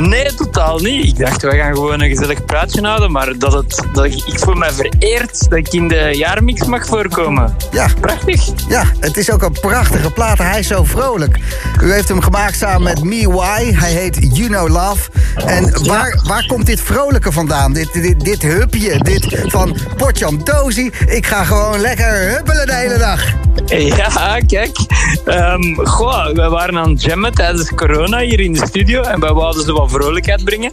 Nee, 0.00 0.34
totaal 0.34 0.78
niet. 0.78 1.04
Ik 1.06 1.18
dacht, 1.18 1.42
we 1.42 1.56
gaan 1.56 1.74
gewoon 1.74 2.00
een 2.00 2.08
gezellig 2.08 2.44
praatje 2.44 2.80
houden, 2.86 3.12
maar 3.12 3.38
dat 3.38 3.52
het, 3.52 3.84
dat 3.92 4.04
ik, 4.04 4.14
ik 4.26 4.38
voel 4.38 4.54
me 4.54 4.72
vereerd 4.72 5.48
dat 5.48 5.58
ik 5.58 5.72
in 5.72 5.88
de 5.88 6.10
jaarmix 6.12 6.64
mag 6.64 6.86
voorkomen. 6.86 7.56
Ja, 7.70 7.88
Prachtig. 8.00 8.44
ja, 8.68 8.84
het 9.00 9.16
is 9.16 9.30
ook 9.30 9.42
een 9.42 9.56
prachtige 9.60 10.12
plaat. 10.12 10.38
Hij 10.38 10.58
is 10.58 10.66
zo 10.66 10.84
vrolijk. 10.84 11.38
U 11.82 11.92
heeft 11.92 12.08
hem 12.08 12.20
gemaakt 12.20 12.56
samen 12.56 12.82
met 12.82 13.04
Me 13.04 13.28
Why. 13.28 13.72
Hij 13.74 13.92
heet 13.92 14.18
You 14.36 14.48
Know 14.48 14.68
Love. 14.68 15.10
En 15.34 15.86
waar, 15.86 16.20
waar 16.24 16.46
komt 16.46 16.66
dit 16.66 16.80
vrolijke 16.80 17.32
vandaan? 17.32 17.72
Dit, 17.72 17.92
dit, 17.92 18.20
dit 18.20 18.42
hupje, 18.42 18.98
dit 18.98 19.42
van 19.46 19.76
Potjam 19.96 20.44
Dozy. 20.44 20.90
Ik 21.06 21.26
ga 21.26 21.44
gewoon 21.44 21.80
lekker 21.80 22.30
huppelen 22.30 22.66
de 22.66 22.74
hele 22.74 22.98
dag. 22.98 23.47
Ja, 23.96 24.38
kijk. 24.46 24.76
Ehm, 25.24 25.74
goh, 25.74 26.26
we 26.26 26.48
waren 26.48 26.78
aan 26.78 26.90
het 26.90 27.02
jammen 27.02 27.34
tijdens 27.34 27.74
corona 27.74 28.18
hier 28.18 28.40
in 28.40 28.52
de 28.52 28.66
studio 28.66 29.02
en 29.02 29.20
wij 29.20 29.32
wouden 29.32 29.62
ze 29.64 29.72
wat 29.72 29.90
vrolijkheid 29.90 30.44
brengen. 30.44 30.70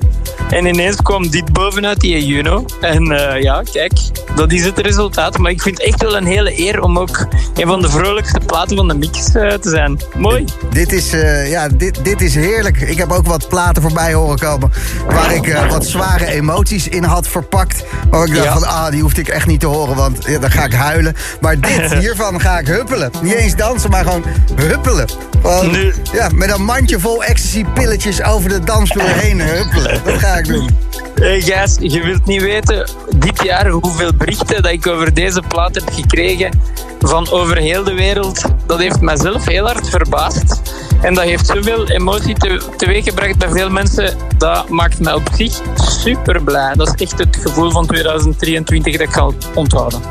En 0.49 0.65
ineens 0.65 0.95
kwam 1.01 1.29
dit 1.29 1.53
bovenuit, 1.53 1.99
die 1.99 2.25
Juno. 2.25 2.65
En 2.81 3.11
eh, 3.11 3.41
ja, 3.41 3.63
kijk, 3.71 3.93
dat 4.35 4.51
is 4.51 4.65
het 4.65 4.77
resultaat. 4.79 5.37
Maar 5.37 5.51
ik 5.51 5.61
vind 5.61 5.77
het 5.77 5.87
echt 5.87 6.01
wel 6.01 6.17
een 6.17 6.25
hele 6.25 6.59
eer 6.59 6.81
om 6.81 6.99
ook 6.99 7.27
een 7.55 7.67
van 7.67 7.81
de 7.81 7.89
vrolijkste 7.89 8.39
platen 8.45 8.75
van 8.77 8.87
de 8.87 8.93
mix 8.93 9.35
eh, 9.35 9.53
te 9.53 9.69
zijn. 9.69 9.99
Mooi. 10.17 10.45
Dit 10.69 10.91
is, 10.91 11.13
eh, 11.13 11.49
ja, 11.49 11.67
dit, 11.69 11.99
dit 12.03 12.21
is 12.21 12.35
heerlijk. 12.35 12.77
Ik 12.81 12.97
heb 12.97 13.11
ook 13.11 13.27
wat 13.27 13.47
platen 13.47 13.81
voorbij 13.81 14.13
horen 14.13 14.39
komen... 14.39 14.71
waar 15.07 15.33
ik 15.35 15.57
wat 15.69 15.85
zware 15.85 16.25
emoties 16.25 16.87
in 16.87 17.03
had 17.03 17.27
verpakt. 17.27 17.83
Waar 18.09 18.27
ik 18.27 18.33
dacht 18.33 18.45
Ja. 18.45 18.53
van, 18.53 18.63
ah, 18.67 18.89
die 18.91 19.01
hoefde 19.01 19.21
ik 19.21 19.27
echt 19.27 19.47
niet 19.47 19.59
te 19.59 19.67
horen... 19.67 19.95
want 19.95 20.25
ja, 20.25 20.39
dan 20.39 20.51
ga 20.51 20.63
ik 20.65 20.73
huilen. 20.73 21.15
Maar 21.41 21.59
dit, 21.59 21.93
hiervan 21.99 22.41
ga 22.41 22.59
ik 22.59 22.67
huppelen. 22.75 23.11
Niet 23.21 23.33
eens 23.33 23.55
dansen, 23.55 23.89
maar 23.89 24.03
gewoon 24.03 24.23
huppelen. 24.55 25.07
Gewoon, 25.41 25.93
ja, 26.11 26.29
met 26.33 26.51
een 26.51 26.63
mandje 26.63 26.99
vol 26.99 27.23
ecstasy-pilletjes 27.23 28.23
over 28.23 28.49
de 28.49 28.59
dansvloer 28.59 29.09
heen 29.09 29.41
huppelen. 29.41 30.01
Dat 30.03 30.19
ga 30.19 30.37
ik 30.37 30.45
doen. 30.45 30.69
Hey 31.15 31.41
Gijs, 31.41 31.75
je 31.79 32.01
wilt 32.01 32.25
niet 32.25 32.41
weten 32.41 32.89
dit 33.15 33.43
jaar 33.43 33.69
hoeveel 33.69 34.13
berichten 34.13 34.61
dat 34.61 34.71
ik 34.71 34.87
over 34.87 35.13
deze 35.13 35.41
plaat 35.47 35.75
heb 35.75 35.89
gekregen 35.91 36.59
van 36.99 37.29
over 37.29 37.57
heel 37.57 37.83
de 37.83 37.93
wereld. 37.93 38.41
Dat 38.65 38.79
heeft 38.79 39.01
mijzelf 39.01 39.45
heel 39.45 39.65
hard 39.65 39.89
verbaasd. 39.89 40.61
En 41.01 41.13
dat 41.13 41.23
heeft 41.23 41.45
zoveel 41.45 41.87
emotie 41.87 42.35
te, 42.35 42.61
teweeggebracht 42.77 43.37
bij 43.37 43.49
veel 43.49 43.69
mensen. 43.69 44.17
Dat 44.37 44.69
maakt 44.69 44.99
mij 44.99 45.13
op 45.13 45.29
zich 45.33 45.61
super 45.75 46.43
blij. 46.43 46.73
Dat 46.73 46.87
is 46.87 47.07
echt 47.07 47.19
het 47.19 47.37
gevoel 47.41 47.71
van 47.71 47.85
2023 47.85 48.97
dat 48.97 49.07
ik 49.07 49.13
ga 49.13 49.29
onthouden. 49.53 50.01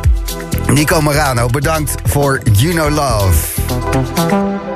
Nico 0.67 1.01
Morano, 1.01 1.47
bedankt 1.47 1.95
voor 2.05 2.41
You 2.53 2.73
Know 2.73 2.91
Love. 2.91 4.74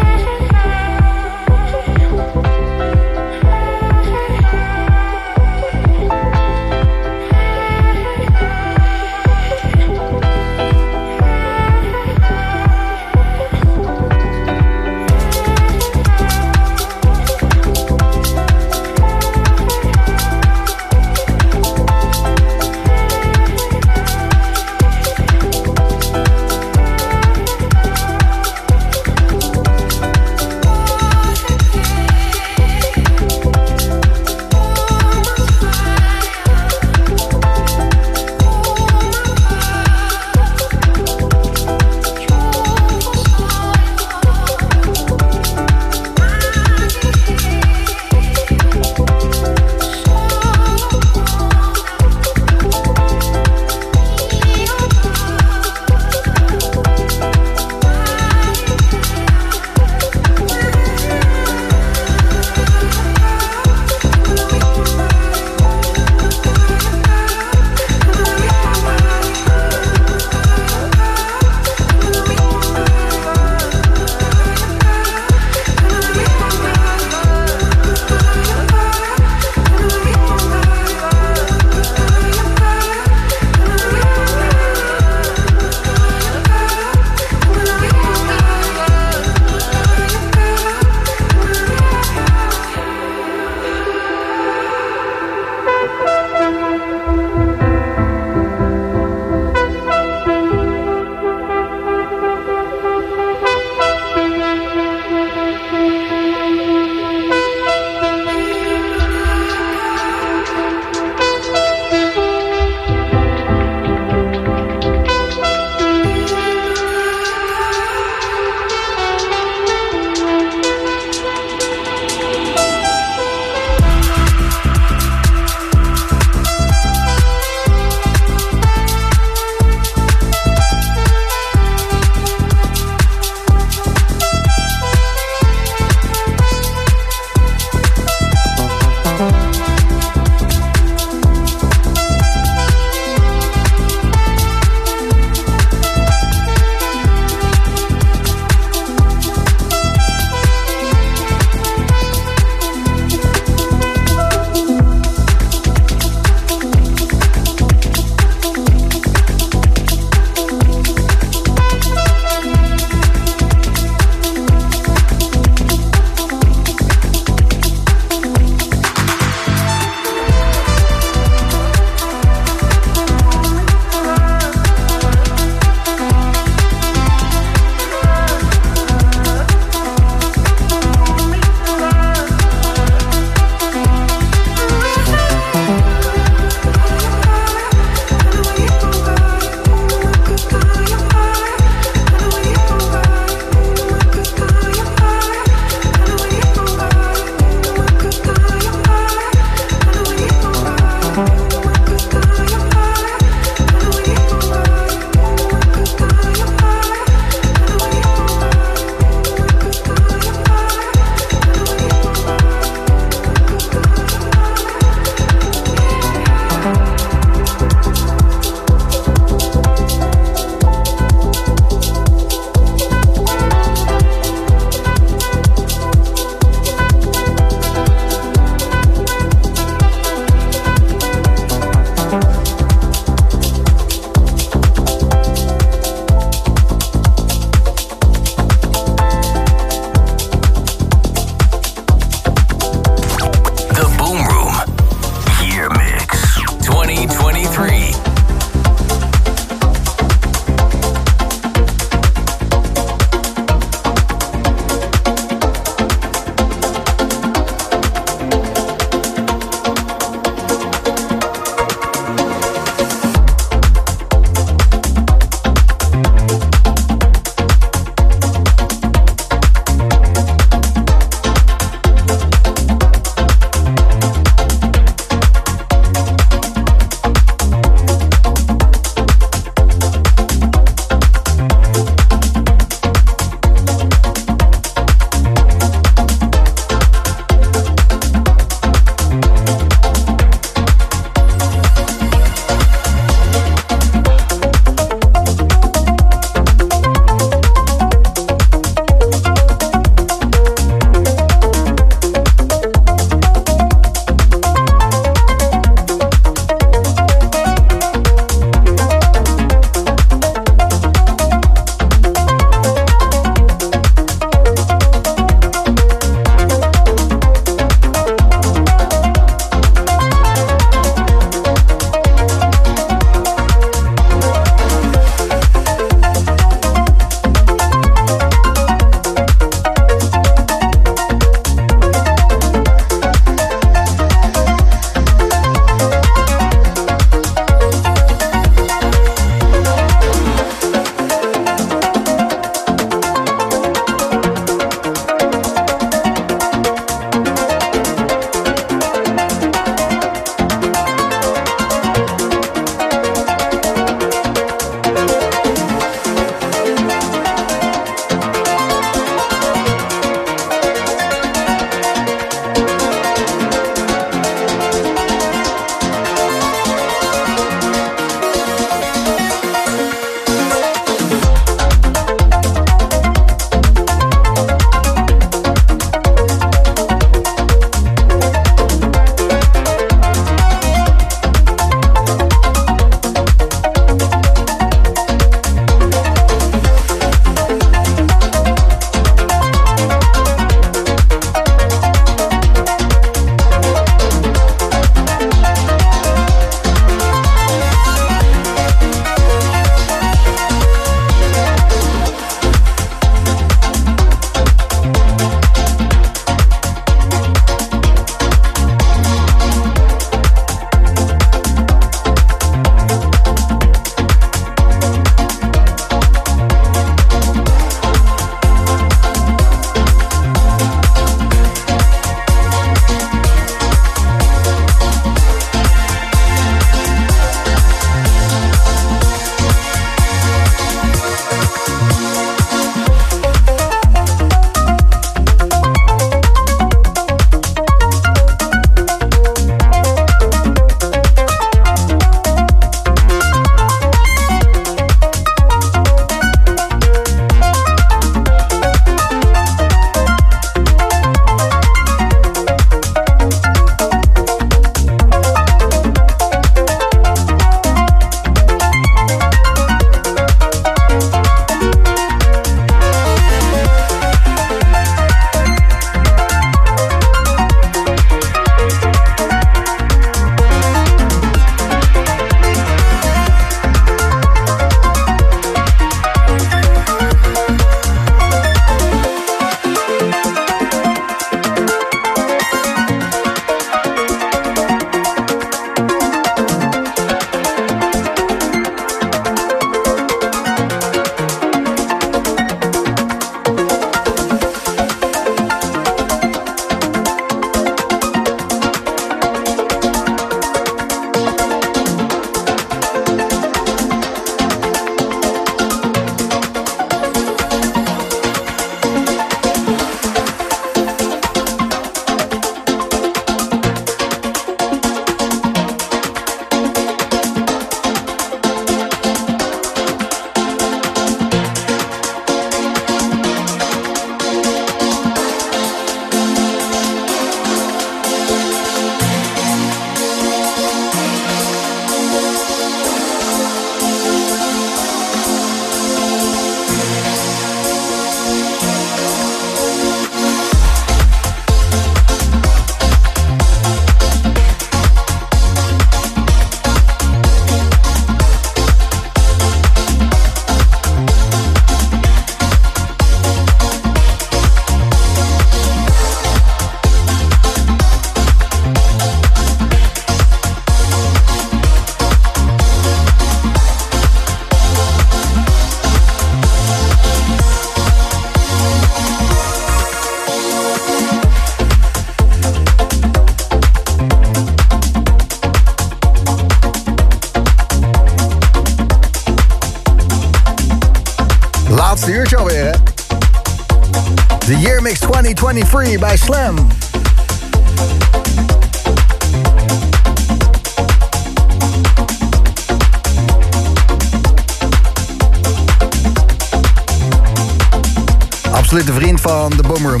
Absolute 598.70 598.92
vriend 598.92 599.20
van 599.20 599.50
de 599.50 599.62
Boomroom. 599.62 600.00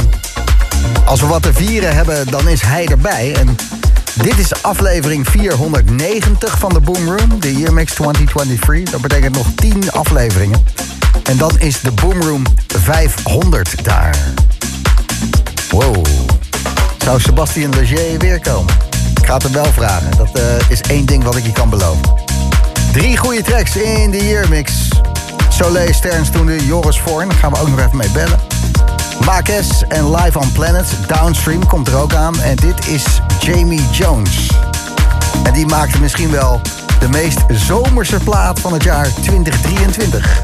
Als 1.04 1.20
we 1.20 1.26
wat 1.26 1.42
te 1.42 1.52
vieren 1.52 1.94
hebben, 1.94 2.26
dan 2.30 2.48
is 2.48 2.60
hij 2.60 2.86
erbij. 2.86 3.34
En 3.34 3.56
dit 4.22 4.38
is 4.38 4.62
aflevering 4.62 5.28
490 5.28 6.58
van 6.58 6.72
de 6.72 6.80
Boomroom, 6.80 7.40
de 7.40 7.56
Year 7.56 7.72
Mix 7.72 7.94
2023. 7.94 8.92
Dat 8.92 9.00
betekent 9.00 9.36
nog 9.36 9.46
10 9.54 9.92
afleveringen. 9.92 10.64
En 11.22 11.36
dan 11.36 11.58
is 11.58 11.80
de 11.80 11.92
Boomroom 11.92 12.42
500 12.66 13.84
daar. 13.84 14.16
Wow. 15.70 16.04
Zou 16.98 17.20
Sebastian 17.20 17.74
Leger 17.74 18.18
weer 18.18 18.40
komen? 18.40 18.74
Ik 19.20 19.26
ga 19.26 19.34
het 19.34 19.42
hem 19.42 19.52
wel 19.52 19.72
vragen. 19.72 20.10
Dat 20.16 20.38
uh, 20.38 20.42
is 20.68 20.80
één 20.80 21.06
ding 21.06 21.24
wat 21.24 21.36
ik 21.36 21.44
je 21.44 21.52
kan 21.52 21.70
beloven. 21.70 22.14
Drie 22.92 23.16
goede 23.16 23.42
tracks 23.42 23.76
in 23.76 24.10
de 24.10 24.26
Year 24.26 24.48
Mix. 24.48 24.72
Soleil 25.64 25.94
Sterns 25.94 26.30
toen 26.30 26.46
de 26.46 26.66
Joris 26.66 27.00
Voorn. 27.00 27.28
Daar 27.28 27.38
gaan 27.38 27.52
we 27.52 27.58
ook 27.58 27.68
nog 27.68 27.78
even 27.78 27.96
mee 27.96 28.10
bellen. 28.10 28.38
Marques 29.24 29.84
en 29.88 30.16
Live 30.16 30.38
on 30.38 30.52
Planet. 30.52 30.86
Downstream 31.06 31.66
komt 31.66 31.88
er 31.88 31.96
ook 31.96 32.14
aan. 32.14 32.40
En 32.40 32.56
dit 32.56 32.86
is 32.86 33.20
Jamie 33.40 33.90
Jones. 33.90 34.50
En 35.42 35.52
die 35.52 35.66
maakte 35.66 36.00
misschien 36.00 36.30
wel 36.30 36.60
de 37.00 37.08
meest 37.08 37.38
zomerse 37.48 38.18
plaat 38.24 38.60
van 38.60 38.72
het 38.72 38.82
jaar 38.82 39.12
2023. 39.12 40.42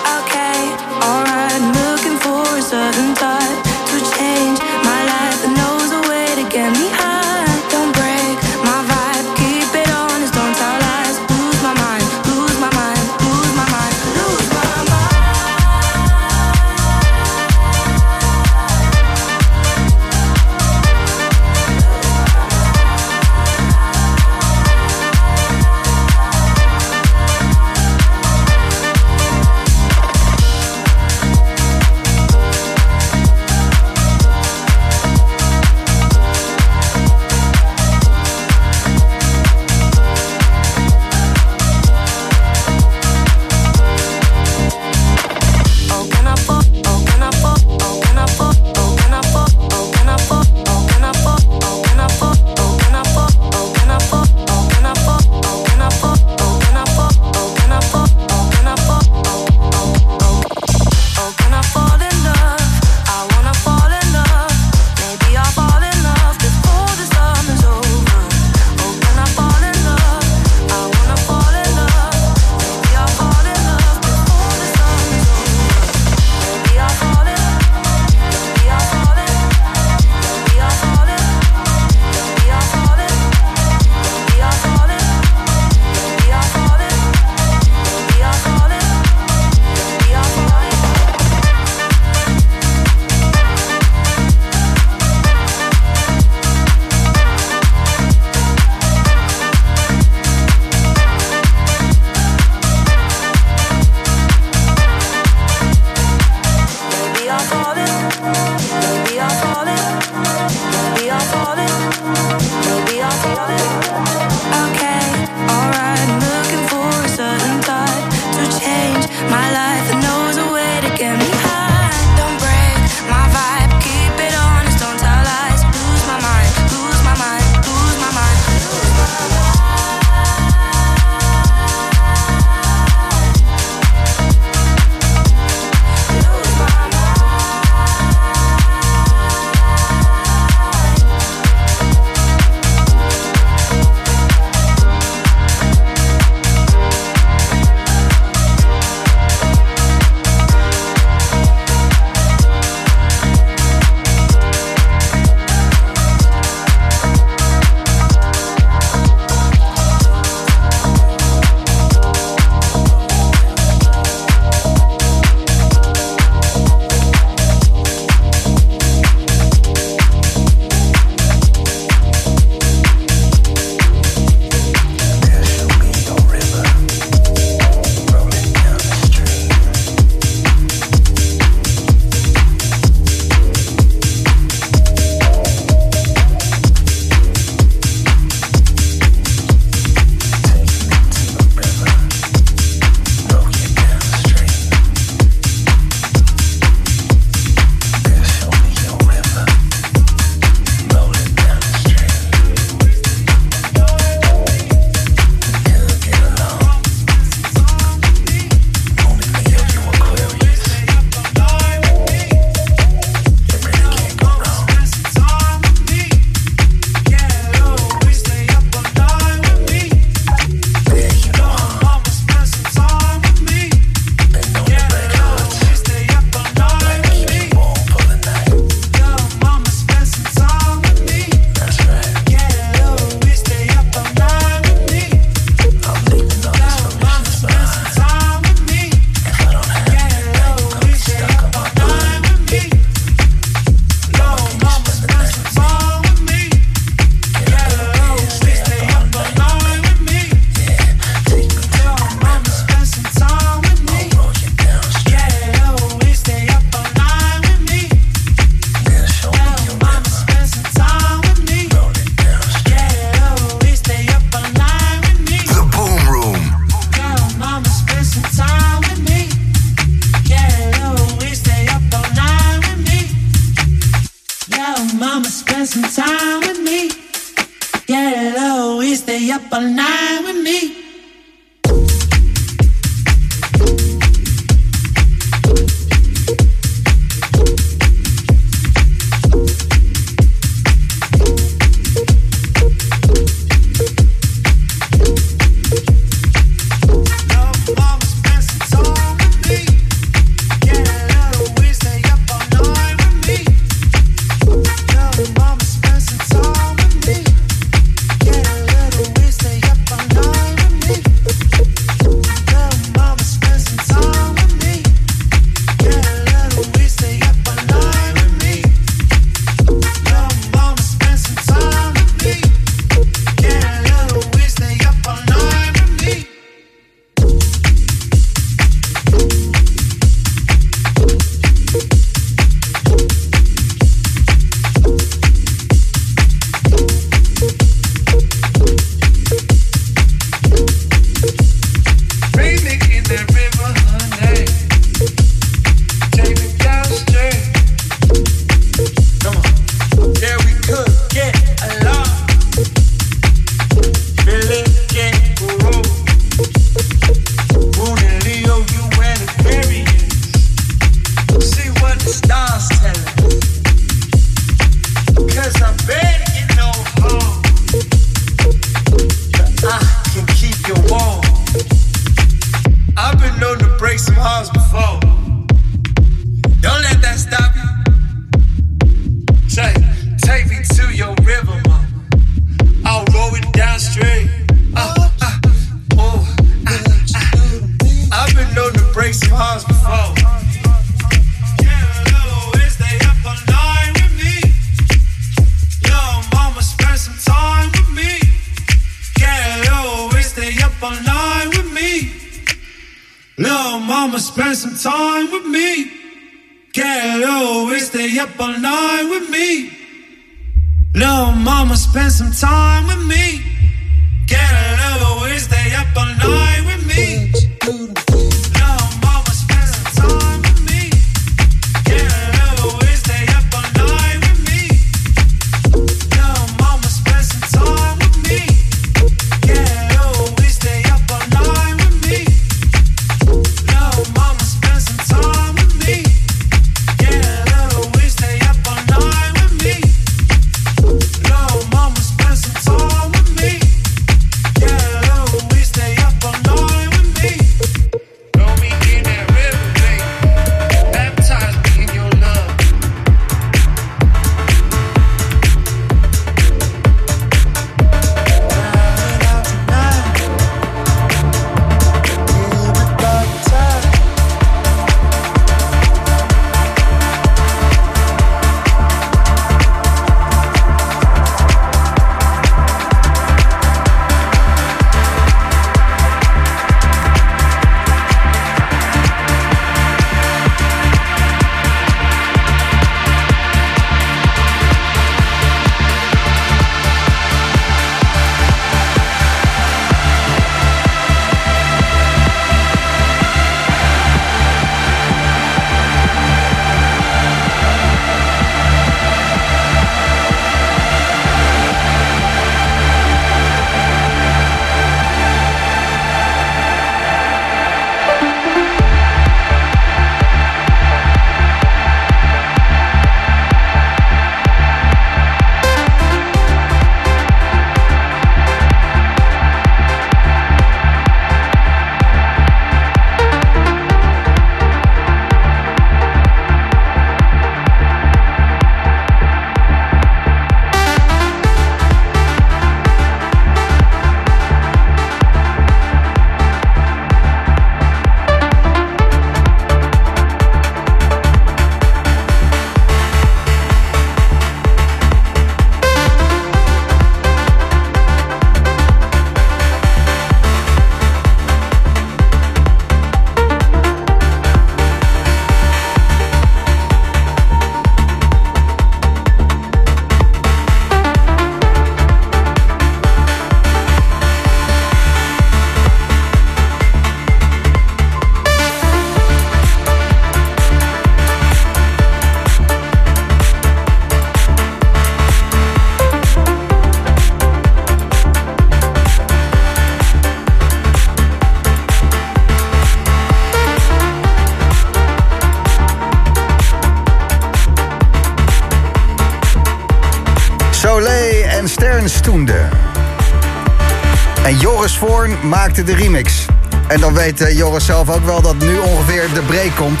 Maakte 595.78 595.96
de 595.96 596.02
remix. 596.02 596.46
En 596.86 597.00
dan 597.00 597.14
weet 597.14 597.40
eh, 597.40 597.56
Joris 597.56 597.84
zelf 597.84 598.10
ook 598.10 598.24
wel 598.24 598.42
dat 598.42 598.58
nu 598.58 598.78
ongeveer 598.78 599.28
de 599.34 599.40
break 599.40 599.76
komt. 599.76 600.00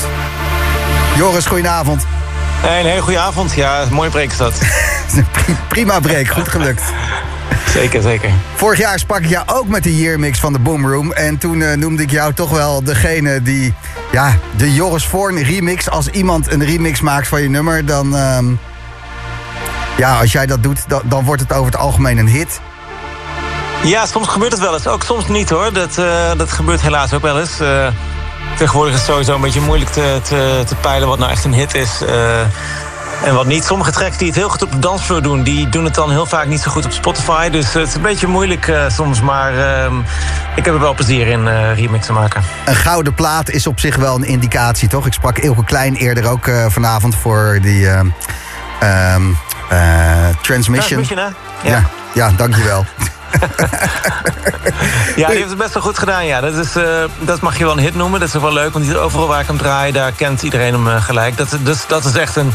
Joris, 1.16 1.46
goedenavond. 1.46 2.06
Een 2.62 2.86
hele 2.86 3.00
goede 3.00 3.18
avond. 3.18 3.54
Ja, 3.54 3.84
mooi 3.90 4.10
break 4.10 4.30
is 4.30 4.36
dat. 4.36 4.60
Prima 5.68 6.00
break, 6.00 6.26
goed 6.26 6.48
gelukt. 6.48 6.82
zeker, 7.78 8.02
zeker. 8.02 8.30
Vorig 8.54 8.78
jaar 8.78 8.98
sprak 8.98 9.20
ik 9.20 9.28
jou 9.28 9.46
ook 9.46 9.68
met 9.68 9.82
de 9.82 9.96
yearmix 9.96 10.40
van 10.40 10.52
de 10.52 10.58
Boom 10.58 10.86
Room. 10.90 11.12
En 11.12 11.38
toen 11.38 11.62
eh, 11.62 11.76
noemde 11.76 12.02
ik 12.02 12.10
jou 12.10 12.32
toch 12.34 12.50
wel 12.50 12.84
degene 12.84 13.42
die... 13.42 13.74
Ja, 14.12 14.36
de 14.56 14.74
Joris 14.74 15.06
Voorn 15.06 15.42
remix. 15.42 15.90
Als 15.90 16.08
iemand 16.08 16.52
een 16.52 16.64
remix 16.64 17.00
maakt 17.00 17.28
van 17.28 17.42
je 17.42 17.50
nummer, 17.50 17.86
dan... 17.86 18.16
ehm, 18.16 18.46
ja, 19.96 20.18
als 20.18 20.32
jij 20.32 20.46
dat 20.46 20.62
doet, 20.62 20.88
dan, 20.88 21.02
dan 21.04 21.24
wordt 21.24 21.42
het 21.42 21.52
over 21.52 21.72
het 21.72 21.80
algemeen 21.80 22.18
een 22.18 22.28
hit. 22.28 22.60
Ja, 23.84 24.06
soms 24.06 24.28
gebeurt 24.28 24.52
het 24.52 24.60
wel 24.60 24.74
eens. 24.74 24.86
Ook 24.86 25.02
soms 25.02 25.28
niet 25.28 25.50
hoor. 25.50 25.72
Dat, 25.72 25.98
eh, 25.98 26.30
dat 26.36 26.52
gebeurt 26.52 26.80
helaas 26.80 27.12
ook 27.12 27.22
wel 27.22 27.40
eens. 27.40 27.60
Eh, 27.60 27.86
tegenwoordig 28.56 28.94
is 28.94 29.00
het 29.00 29.08
sowieso 29.08 29.34
een 29.34 29.40
beetje 29.40 29.60
moeilijk 29.60 29.90
te, 29.90 30.20
te, 30.22 30.62
te 30.66 30.74
peilen 30.74 31.08
wat 31.08 31.18
nou 31.18 31.30
echt 31.30 31.44
een 31.44 31.54
hit 31.54 31.74
is. 31.74 32.02
eh, 32.02 32.40
en 33.24 33.34
wat 33.34 33.46
niet. 33.46 33.64
Sommige 33.64 33.90
tracks 33.90 34.16
die 34.16 34.26
het 34.26 34.36
heel 34.36 34.48
goed 34.48 34.62
op 34.62 34.72
de 34.72 34.78
dansvloer 34.78 35.22
doen, 35.22 35.42
die 35.42 35.68
doen 35.68 35.84
het 35.84 35.94
dan 35.94 36.10
heel 36.10 36.26
vaak 36.26 36.46
niet 36.46 36.60
zo 36.60 36.70
goed 36.70 36.84
op 36.84 36.92
Spotify. 36.92 37.48
Dus 37.48 37.72
het 37.72 37.88
is 37.88 37.94
een 37.94 38.02
beetje 38.02 38.26
moeilijk 38.26 38.72
soms. 38.88 39.20
Maar 39.20 39.58
ehm, 39.58 39.94
ik 40.54 40.64
heb 40.64 40.74
er 40.74 40.80
wel 40.80 40.94
plezier 40.94 41.26
in 41.26 41.48
remixen 41.74 42.14
maken. 42.14 42.42
Een 42.64 42.74
gouden 42.74 43.14
plaat 43.14 43.50
is 43.50 43.66
op 43.66 43.80
zich 43.80 43.96
wel 43.96 44.14
een 44.14 44.24
indicatie, 44.24 44.88
toch? 44.88 45.06
Ik 45.06 45.12
sprak 45.12 45.38
Ilke 45.38 45.64
Klein 45.64 45.94
eerder 45.94 46.26
ook 46.30 46.50
vanavond 46.68 47.14
voor 47.16 47.58
die 47.62 47.88
ehm, 47.88 48.06
ehm, 48.80 49.22
eh, 49.68 49.78
Transmission. 50.42 51.02
Transmission, 51.04 51.18
hè? 51.18 51.70
Ja. 51.70 51.76
Ja. 51.76 51.84
ja, 52.14 52.30
dankjewel. 52.36 52.84
Ja, 55.18 55.26
die 55.26 55.36
heeft 55.36 55.48
het 55.48 55.58
best 55.58 55.74
wel 55.74 55.82
goed 55.82 55.98
gedaan. 55.98 56.26
Ja. 56.26 56.40
Dat, 56.40 56.54
is, 56.54 56.76
eh, 56.76 57.04
dat 57.20 57.40
mag 57.40 57.58
je 57.58 57.64
wel 57.64 57.72
een 57.72 57.78
hit 57.78 57.94
noemen. 57.94 58.20
Dat 58.20 58.28
is 58.28 58.40
wel 58.40 58.52
leuk, 58.52 58.72
want 58.72 58.96
overal 58.96 59.26
waar 59.26 59.40
ik 59.40 59.46
hem 59.46 59.58
draai, 59.58 59.92
daar 59.92 60.12
kent 60.12 60.42
iedereen 60.42 60.72
hem 60.72 60.88
eh, 60.88 61.04
gelijk. 61.04 61.36
Dat, 61.36 61.56
dus, 61.60 61.86
dat 61.86 62.04
is 62.04 62.14
echt 62.14 62.36
een, 62.36 62.52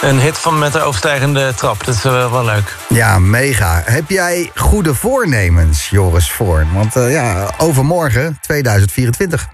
een 0.00 0.20
hit 0.20 0.38
van 0.38 0.58
met 0.58 0.74
een 0.74 0.80
overstijgende 0.80 1.54
trap. 1.54 1.84
Dat 1.84 1.94
is 1.94 2.04
eh, 2.04 2.30
wel 2.30 2.44
leuk. 2.44 2.76
Ja, 2.88 3.18
mega. 3.18 3.82
Heb 3.84 4.10
jij 4.10 4.50
goede 4.54 4.94
voornemens, 4.94 5.90
Joris 5.90 6.30
Voorn? 6.30 6.72
Want 6.72 6.94
ja, 6.94 7.50
overmorgen, 7.56 8.38
2024. 8.40 9.46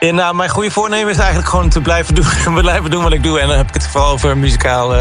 En, 0.00 0.14
nou, 0.14 0.34
mijn 0.34 0.50
goede 0.50 0.70
voornemen 0.70 1.10
is 1.10 1.18
eigenlijk 1.18 1.48
gewoon 1.48 1.68
te 1.68 1.80
blijven 1.80 2.14
doen, 2.14 2.54
blijven 2.54 2.90
doen 2.90 3.02
wat 3.02 3.12
ik 3.12 3.22
doe. 3.22 3.40
En 3.40 3.48
dan 3.48 3.56
heb 3.56 3.68
ik 3.68 3.74
het 3.74 3.86
vooral 3.86 4.12
over 4.12 4.36
muzikaal, 4.38 4.94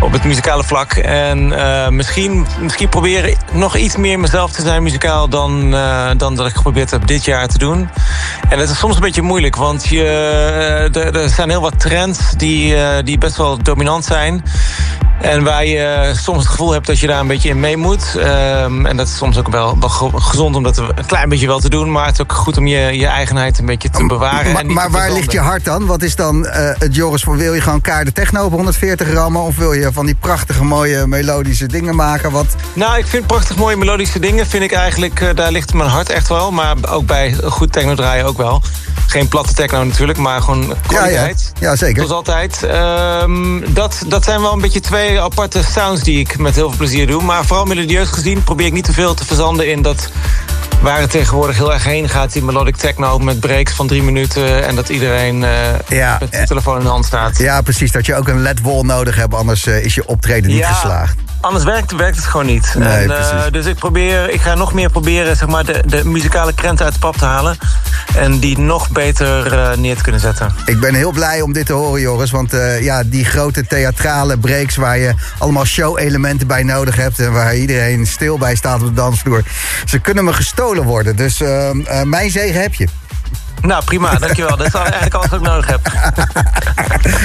op 0.00 0.12
het 0.12 0.24
muzikale 0.24 0.64
vlak. 0.64 0.92
En 0.92 1.52
eh, 1.52 1.88
misschien, 1.88 2.46
misschien 2.60 2.88
proberen 2.88 3.36
nog 3.52 3.76
iets 3.76 3.96
meer 3.96 4.20
mezelf 4.20 4.52
te 4.52 4.62
zijn 4.62 4.82
muzikaal 4.82 5.28
dan, 5.28 5.74
eh, 5.74 6.10
dan 6.16 6.34
dat 6.34 6.46
ik 6.46 6.54
geprobeerd 6.54 6.90
heb 6.90 7.06
dit 7.06 7.24
jaar 7.24 7.48
te 7.48 7.58
doen. 7.58 7.88
En 8.48 8.58
dat 8.58 8.68
is 8.68 8.78
soms 8.78 8.94
een 8.94 9.00
beetje 9.00 9.22
moeilijk, 9.22 9.56
want 9.56 9.86
je, 9.86 10.04
eh, 10.94 11.14
er, 11.14 11.28
zijn 11.28 11.50
heel 11.50 11.60
wat 11.60 11.80
trends 11.80 12.18
die, 12.36 12.76
die 13.02 13.18
best 13.18 13.36
wel 13.36 13.62
dominant 13.62 14.04
zijn. 14.04 14.42
En 15.20 15.44
waar 15.44 15.66
je 15.66 16.12
soms 16.16 16.38
het 16.38 16.48
gevoel 16.48 16.72
hebt 16.72 16.86
dat 16.86 16.98
je 16.98 17.06
daar 17.06 17.20
een 17.20 17.26
beetje 17.26 17.48
in 17.48 17.60
mee 17.60 17.76
moet. 17.76 18.16
Ehm, 18.18 18.86
en 18.86 18.96
dat 18.96 19.06
is 19.06 19.16
soms 19.16 19.38
ook 19.38 19.48
wel, 19.48 19.78
wel 19.78 19.88
ge- 19.88 20.20
gezond 20.20 20.56
om 20.56 20.62
dat 20.62 20.78
een 20.78 21.06
klein 21.06 21.28
beetje 21.28 21.46
wel 21.46 21.58
te 21.58 21.68
doen. 21.68 21.92
Maar 21.92 22.04
het 22.06 22.14
is 22.14 22.20
ook 22.20 22.32
goed 22.32 22.56
om 22.56 22.66
je, 22.66 22.78
je 22.98 23.06
eigenheid 23.06 23.58
een 23.58 23.66
beetje 23.66 23.90
te 23.90 24.06
bewaren. 24.06 24.52
Maar, 24.52 24.62
en 24.62 24.72
maar 24.72 24.90
waar 24.90 25.12
ligt 25.12 25.32
je 25.32 25.40
hart 25.40 25.64
dan? 25.64 25.86
Wat 25.86 26.02
is 26.02 26.16
dan 26.16 26.46
het 26.48 26.94
Joris 26.94 27.22
voor? 27.22 27.36
Wil 27.36 27.54
je 27.54 27.60
gewoon 27.60 27.80
kaarten 27.80 28.14
techno 28.14 28.44
op 28.44 28.52
140 28.52 29.12
rammen? 29.12 29.42
Of 29.42 29.56
wil 29.56 29.72
je 29.72 29.83
van 29.92 30.06
die 30.06 30.14
prachtige 30.14 30.64
mooie 30.64 31.06
melodische 31.06 31.66
dingen 31.66 31.96
maken? 31.96 32.30
Wat, 32.30 32.46
Nou, 32.72 32.98
ik 32.98 33.06
vind 33.06 33.26
prachtig 33.26 33.56
mooie 33.56 33.76
melodische 33.76 34.18
dingen. 34.18 34.46
Vind 34.46 34.62
ik 34.62 34.72
eigenlijk, 34.72 35.20
eh, 35.20 35.28
daar 35.34 35.52
ligt 35.52 35.74
mijn 35.74 35.90
hart 35.90 36.08
echt 36.08 36.28
wel. 36.28 36.50
Maar 36.50 36.76
ook 36.88 37.06
bij 37.06 37.34
goed 37.44 37.72
techno 37.72 37.94
draaien 37.94 38.24
ook 38.24 38.36
wel. 38.36 38.62
Geen 39.06 39.28
platte 39.28 39.54
techno 39.54 39.84
natuurlijk, 39.84 40.18
maar 40.18 40.42
gewoon 40.42 40.74
kwaliteit. 40.86 41.52
Ja, 41.54 41.60
ja. 41.60 41.70
Ja, 41.70 41.76
zeker. 41.76 41.96
Zoals 41.96 42.10
altijd. 42.10 42.62
Ehm, 42.62 43.72
dat, 43.72 44.02
dat 44.06 44.24
zijn 44.24 44.40
wel 44.40 44.52
een 44.52 44.60
beetje 44.60 44.80
twee 44.80 45.20
aparte 45.20 45.62
sounds 45.62 46.02
die 46.02 46.18
ik 46.18 46.38
met 46.38 46.54
heel 46.54 46.68
veel 46.68 46.78
plezier 46.78 47.06
doe. 47.06 47.22
Maar 47.22 47.44
vooral 47.44 47.64
melodieus 47.64 48.08
gezien 48.08 48.44
probeer 48.44 48.66
ik 48.66 48.72
niet 48.72 48.84
te 48.84 48.92
veel 48.92 49.14
te 49.14 49.24
verzanden 49.24 49.70
in 49.70 49.82
dat... 49.82 50.10
Waar 50.80 51.00
het 51.00 51.10
tegenwoordig 51.10 51.56
heel 51.56 51.72
erg 51.72 51.84
heen 51.84 52.08
gaat, 52.08 52.32
die 52.32 52.42
melodic 52.42 52.76
techno 52.76 53.18
met 53.18 53.40
breaks 53.40 53.72
van 53.72 53.86
drie 53.86 54.02
minuten. 54.02 54.66
En 54.66 54.74
dat 54.74 54.88
iedereen 54.88 55.44
eh, 55.44 55.50
Ja, 55.88 56.16
met 56.20 56.30
eh, 56.30 56.40
de 56.40 56.46
telefoon 56.46 56.76
in 56.76 56.82
de 56.82 56.88
hand 56.88 57.04
staat. 57.04 57.38
ja, 57.38 57.60
precies. 57.60 57.92
Dat 57.92 58.06
je 58.06 58.14
ook 58.14 58.28
een 58.28 58.40
LED-wall 58.42 58.82
nodig 58.82 59.16
hebt, 59.16 59.34
anders 59.34 59.66
eh, 59.66 59.73
is 59.82 59.94
je 59.94 60.06
optreden 60.06 60.50
niet 60.50 60.64
geslaagd. 60.64 61.16
Anders 61.40 61.64
werkt, 61.64 61.96
werkt 61.96 62.16
het 62.16 62.24
gewoon 62.24 62.46
niet. 62.46 62.74
Nee, 62.78 62.88
en, 62.88 63.10
eh, 63.10 63.42
dus 63.50 63.66
ik, 63.66 63.74
probeer, 63.74 64.30
ik 64.30 64.40
ga 64.40 64.54
nog 64.54 64.74
meer 64.74 64.90
proberen 64.90 65.36
zeg 65.36 65.48
maar, 65.48 65.64
de, 65.64 65.82
de 65.86 66.04
muzikale 66.04 66.52
krenten 66.52 66.84
uit 66.84 66.94
de 66.94 67.00
pap 67.00 67.16
te 67.16 67.24
halen. 67.24 67.56
En 68.16 68.38
die 68.38 68.58
nog 68.58 68.90
beter 68.90 69.52
eh, 69.52 69.76
neer 69.76 69.96
te 69.96 70.02
kunnen 70.02 70.20
zetten. 70.20 70.54
Ik 70.64 70.80
ben 70.80 70.94
heel 70.94 71.12
blij 71.12 71.40
om 71.40 71.52
dit 71.52 71.66
te 71.66 71.72
horen, 71.72 72.00
Joris. 72.00 72.30
Want 72.30 72.52
eh, 72.52 72.82
ja, 72.82 73.02
die 73.02 73.24
grote 73.24 73.66
theatrale 73.66 74.38
breaks 74.38 74.76
waar 74.76 74.98
je 74.98 75.14
allemaal 75.38 75.64
show-elementen 75.64 76.46
bij 76.46 76.62
nodig 76.62 76.96
hebt... 76.96 77.18
en 77.18 77.32
waar 77.32 77.56
iedereen 77.56 78.06
stil 78.06 78.38
bij 78.38 78.56
staat 78.56 78.80
op 78.80 78.86
de 78.86 78.92
dansvloer... 78.92 79.42
ze 79.84 79.98
kunnen 79.98 80.24
me 80.24 80.32
gestolen 80.32 80.84
worden. 80.84 81.16
Dus 81.16 81.40
eh, 81.40 81.70
eh, 81.70 82.02
mijn 82.02 82.30
zegen 82.30 82.60
heb 82.60 82.74
je. 82.74 82.88
Nou, 83.66 83.84
prima, 83.84 84.14
dankjewel. 84.14 84.56
Dat 84.56 84.66
is 84.66 84.72
eigenlijk 84.74 85.14
alles 85.14 85.28
wat 85.28 85.40
ik 85.40 85.46
nodig 85.46 85.66
heb. 85.66 85.80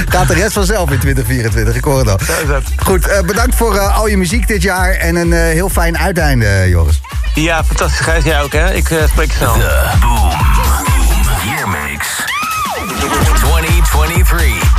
Gaat 0.09 0.27
de 0.27 0.33
rest 0.33 0.53
vanzelf 0.53 0.91
in 0.91 0.99
2024, 0.99 1.75
ik 1.75 1.83
hoor 1.83 1.97
het 1.99 2.09
al. 2.09 2.19
Zo 2.25 2.33
is 2.43 2.47
het. 2.47 2.63
Goed, 2.83 3.07
eh, 3.07 3.21
bedankt 3.21 3.55
voor 3.55 3.75
eh, 3.75 3.97
al 3.97 4.07
je 4.07 4.17
muziek 4.17 4.47
dit 4.47 4.61
jaar... 4.61 4.91
en 4.91 5.15
een 5.15 5.33
eh, 5.33 5.39
heel 5.39 5.69
fijn 5.69 5.97
uiteinde, 5.97 6.45
eh, 6.45 6.69
Joris. 6.69 7.01
Ja, 7.33 7.63
fantastisch. 7.63 7.99
Gijs, 7.99 8.23
jij 8.23 8.41
ook, 8.41 8.51
hè? 8.51 8.73
Ik 8.73 8.89
eh, 8.89 8.97
spreek 9.07 9.31
je 9.31 9.37
snel. 9.37 9.53
The 9.53 9.89
Boom 9.99 10.31
Year 11.45 11.69
Mix 11.69 12.07
2023. 13.35 14.78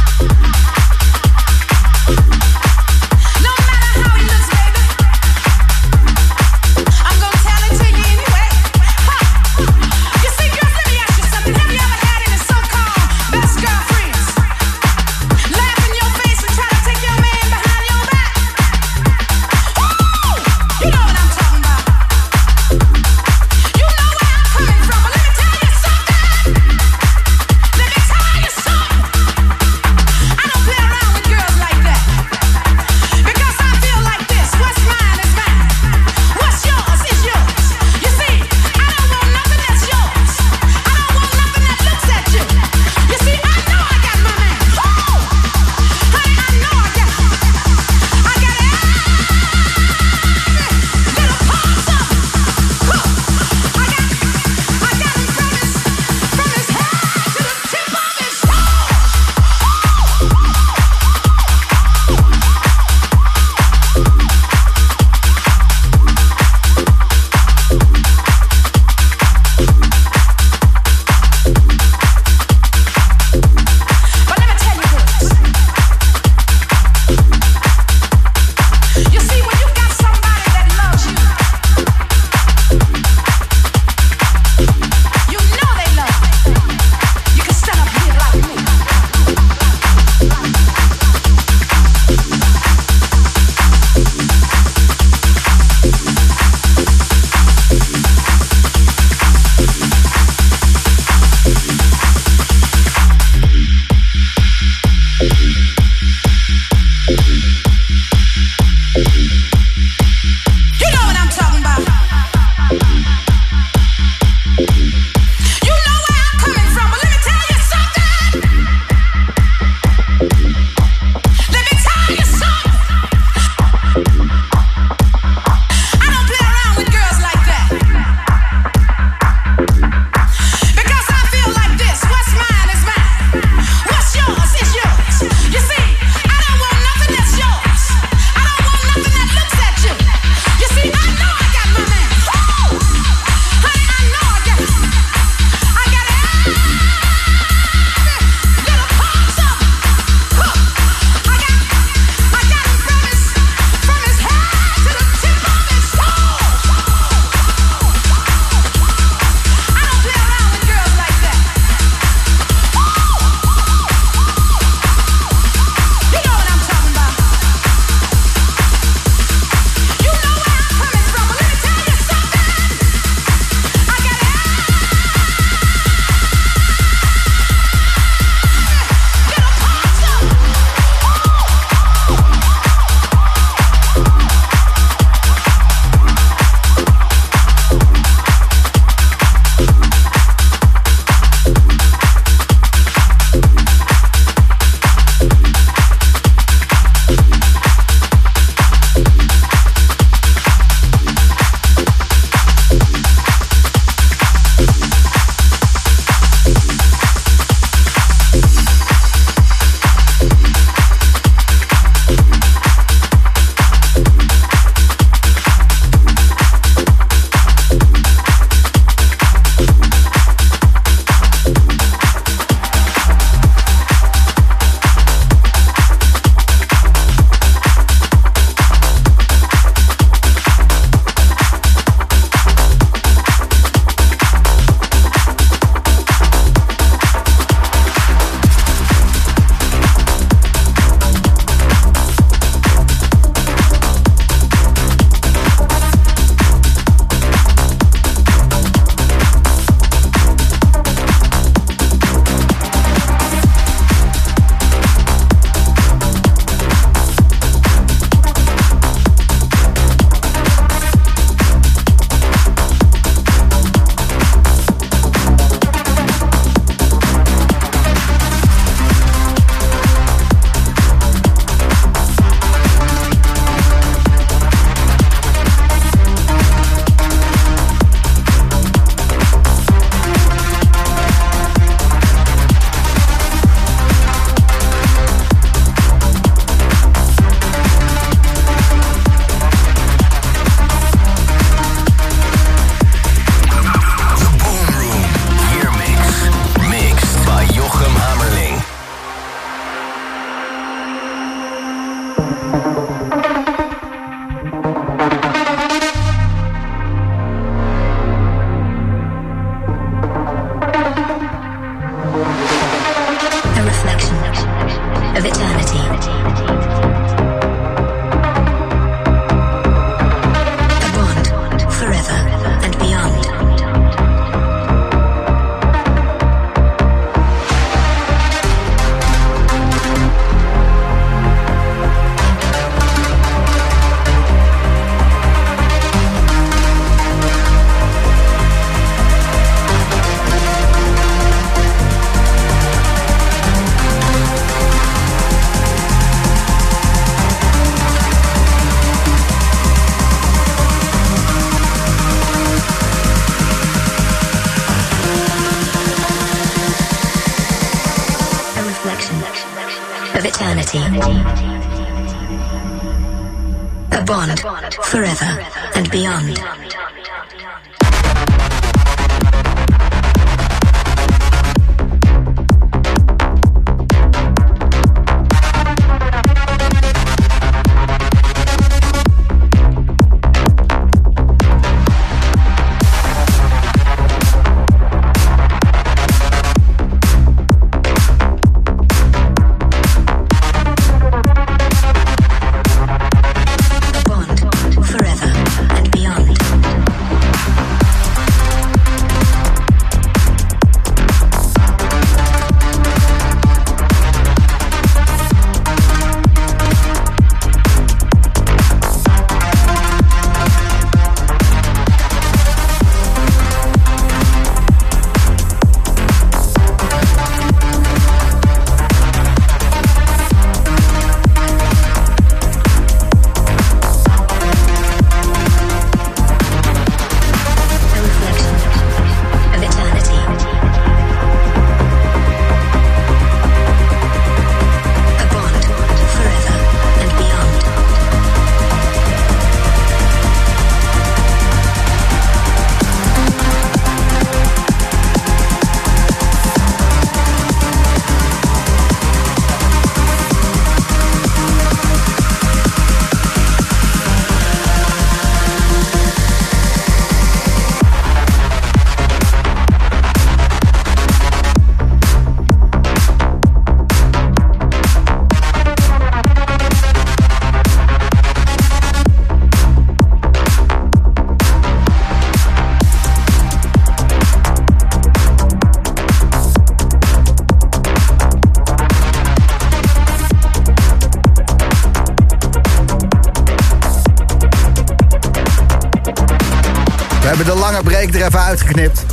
Break 488.07 488.15
er 488.15 488.27
even 488.27 488.45
uitgeknipt. 488.45 489.05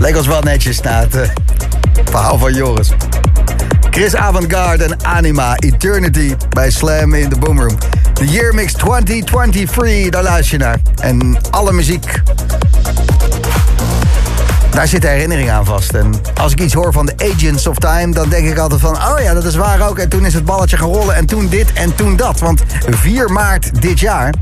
Leek 0.00 0.16
ons 0.16 0.26
wel 0.26 0.40
netjes 0.40 0.80
na 0.80 1.00
het 1.00 1.16
eh, 1.16 1.28
verhaal 2.04 2.38
van 2.38 2.54
Joris. 2.54 2.90
Chris 3.90 4.16
Avantgarde 4.16 4.84
en 4.84 5.04
Anima 5.04 5.56
Eternity 5.56 6.34
bij 6.48 6.70
Slam 6.70 7.14
in 7.14 7.28
de 7.28 7.36
Boomroom. 7.36 7.78
De 8.12 8.26
Year 8.26 8.54
Mix 8.54 8.72
2023, 8.72 10.10
daar 10.10 10.22
luister 10.22 10.58
je 10.58 10.64
naar. 10.64 10.78
En 10.96 11.38
alle 11.50 11.72
muziek, 11.72 12.22
daar 14.70 14.88
zit 14.88 15.02
herinnering 15.02 15.50
aan 15.50 15.64
vast. 15.64 15.94
En 15.94 16.14
als 16.34 16.52
ik 16.52 16.60
iets 16.60 16.74
hoor 16.74 16.92
van 16.92 17.06
de 17.06 17.12
Agents 17.32 17.66
of 17.66 17.78
Time, 17.78 18.12
dan 18.12 18.28
denk 18.28 18.48
ik 18.48 18.58
altijd 18.58 18.80
van... 18.80 18.96
oh 18.96 19.20
ja, 19.22 19.34
dat 19.34 19.44
is 19.44 19.54
waar 19.54 19.88
ook. 19.88 19.98
En 19.98 20.08
toen 20.08 20.26
is 20.26 20.34
het 20.34 20.44
balletje 20.44 20.76
gaan 20.76 20.88
rollen 20.88 21.14
en 21.14 21.26
toen 21.26 21.48
dit 21.48 21.72
en 21.72 21.94
toen 21.94 22.16
dat. 22.16 22.40
Want 22.40 22.62
4 22.90 23.32
maart 23.32 23.82
dit 23.82 24.00
jaar 24.00 24.34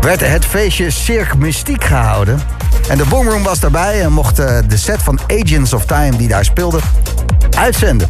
werd 0.00 0.20
het 0.20 0.44
feestje 0.44 0.90
Cirque 0.90 1.36
Mystiek 1.36 1.84
gehouden. 1.84 2.49
En 2.90 2.98
de 2.98 3.04
Boomroom 3.04 3.42
was 3.42 3.60
daarbij 3.60 4.02
en 4.02 4.12
mocht 4.12 4.38
eh, 4.38 4.58
de 4.68 4.76
set 4.76 5.02
van 5.02 5.18
Agents 5.26 5.72
of 5.72 5.84
Time 5.84 6.16
die 6.16 6.28
daar 6.28 6.44
speelde 6.44 6.78
uitzenden. 7.56 8.08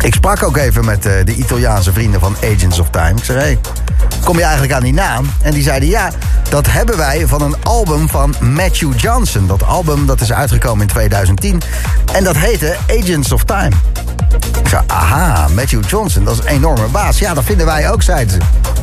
Ik 0.00 0.14
sprak 0.14 0.42
ook 0.42 0.56
even 0.56 0.84
met 0.84 1.06
eh, 1.06 1.12
de 1.24 1.34
Italiaanse 1.34 1.92
vrienden 1.92 2.20
van 2.20 2.36
Agents 2.44 2.78
of 2.78 2.90
Time. 2.90 3.14
Ik 3.16 3.24
zei, 3.24 3.38
hey, 3.38 3.58
kom 4.24 4.36
je 4.36 4.42
eigenlijk 4.42 4.72
aan 4.72 4.82
die 4.82 4.92
naam? 4.92 5.26
En 5.42 5.52
die 5.52 5.62
zeiden, 5.62 5.88
ja, 5.88 6.10
dat 6.48 6.66
hebben 6.66 6.96
wij 6.96 7.26
van 7.26 7.42
een 7.42 7.56
album 7.62 8.08
van 8.08 8.34
Matthew 8.40 8.98
Johnson. 8.98 9.46
Dat 9.46 9.64
album 9.64 10.06
dat 10.06 10.20
is 10.20 10.32
uitgekomen 10.32 10.80
in 10.80 10.92
2010. 10.92 11.62
En 12.12 12.24
dat 12.24 12.36
heette 12.36 12.76
Agents 13.00 13.32
of 13.32 13.44
Time. 13.44 13.72
Ik 14.60 14.68
zei, 14.68 14.82
aha, 14.86 15.48
Matthew 15.54 15.88
Johnson, 15.88 16.24
dat 16.24 16.38
is 16.38 16.40
een 16.40 16.46
enorme 16.46 16.86
baas. 16.86 17.18
Ja, 17.18 17.34
dat 17.34 17.44
vinden 17.44 17.66
wij 17.66 17.90
ook, 17.90 18.02
zeiden 18.02 18.34
ze. 18.34 18.74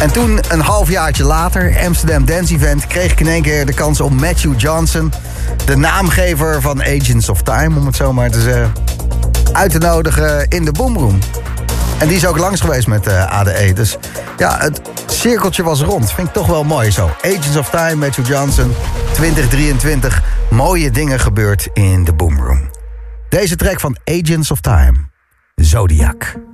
En 0.00 0.12
toen, 0.12 0.40
een 0.48 0.60
halfjaartje 0.60 1.24
later, 1.24 1.76
Amsterdam 1.84 2.24
Dance 2.24 2.54
Event... 2.54 2.86
kreeg 2.86 3.12
ik 3.12 3.20
in 3.20 3.26
één 3.26 3.42
keer 3.42 3.66
de 3.66 3.74
kans 3.74 4.00
om 4.00 4.14
Matthew 4.14 4.60
Johnson... 4.60 5.12
de 5.64 5.76
naamgever 5.76 6.60
van 6.60 6.82
Agents 6.82 7.28
of 7.28 7.42
Time, 7.42 7.78
om 7.78 7.86
het 7.86 7.96
zo 7.96 8.12
maar 8.12 8.30
te 8.30 8.40
zeggen... 8.40 8.72
uit 9.52 9.70
te 9.70 9.78
nodigen 9.78 10.48
in 10.48 10.64
de 10.64 10.72
Boomroom. 10.72 11.18
En 11.98 12.08
die 12.08 12.16
is 12.16 12.26
ook 12.26 12.38
langs 12.38 12.60
geweest 12.60 12.86
met 12.86 13.06
eh, 13.06 13.30
ADE. 13.30 13.72
Dus 13.72 13.96
ja, 14.36 14.58
het 14.58 14.80
cirkeltje 15.06 15.62
was 15.62 15.82
rond. 15.82 16.12
Vind 16.12 16.28
ik 16.28 16.32
toch 16.32 16.46
wel 16.46 16.64
mooi 16.64 16.90
zo. 16.90 17.10
Agents 17.22 17.56
of 17.56 17.70
Time, 17.70 17.94
Matthew 17.94 18.26
Johnson, 18.26 18.72
2023. 19.12 20.22
Mooie 20.50 20.90
dingen 20.90 21.20
gebeurd 21.20 21.68
in 21.72 22.04
de 22.04 22.12
Boomroom. 22.12 22.70
Deze 23.28 23.56
track 23.56 23.80
van 23.80 23.96
Agents 24.04 24.50
of 24.50 24.60
Time. 24.60 24.96
Zodiac. 25.54 26.47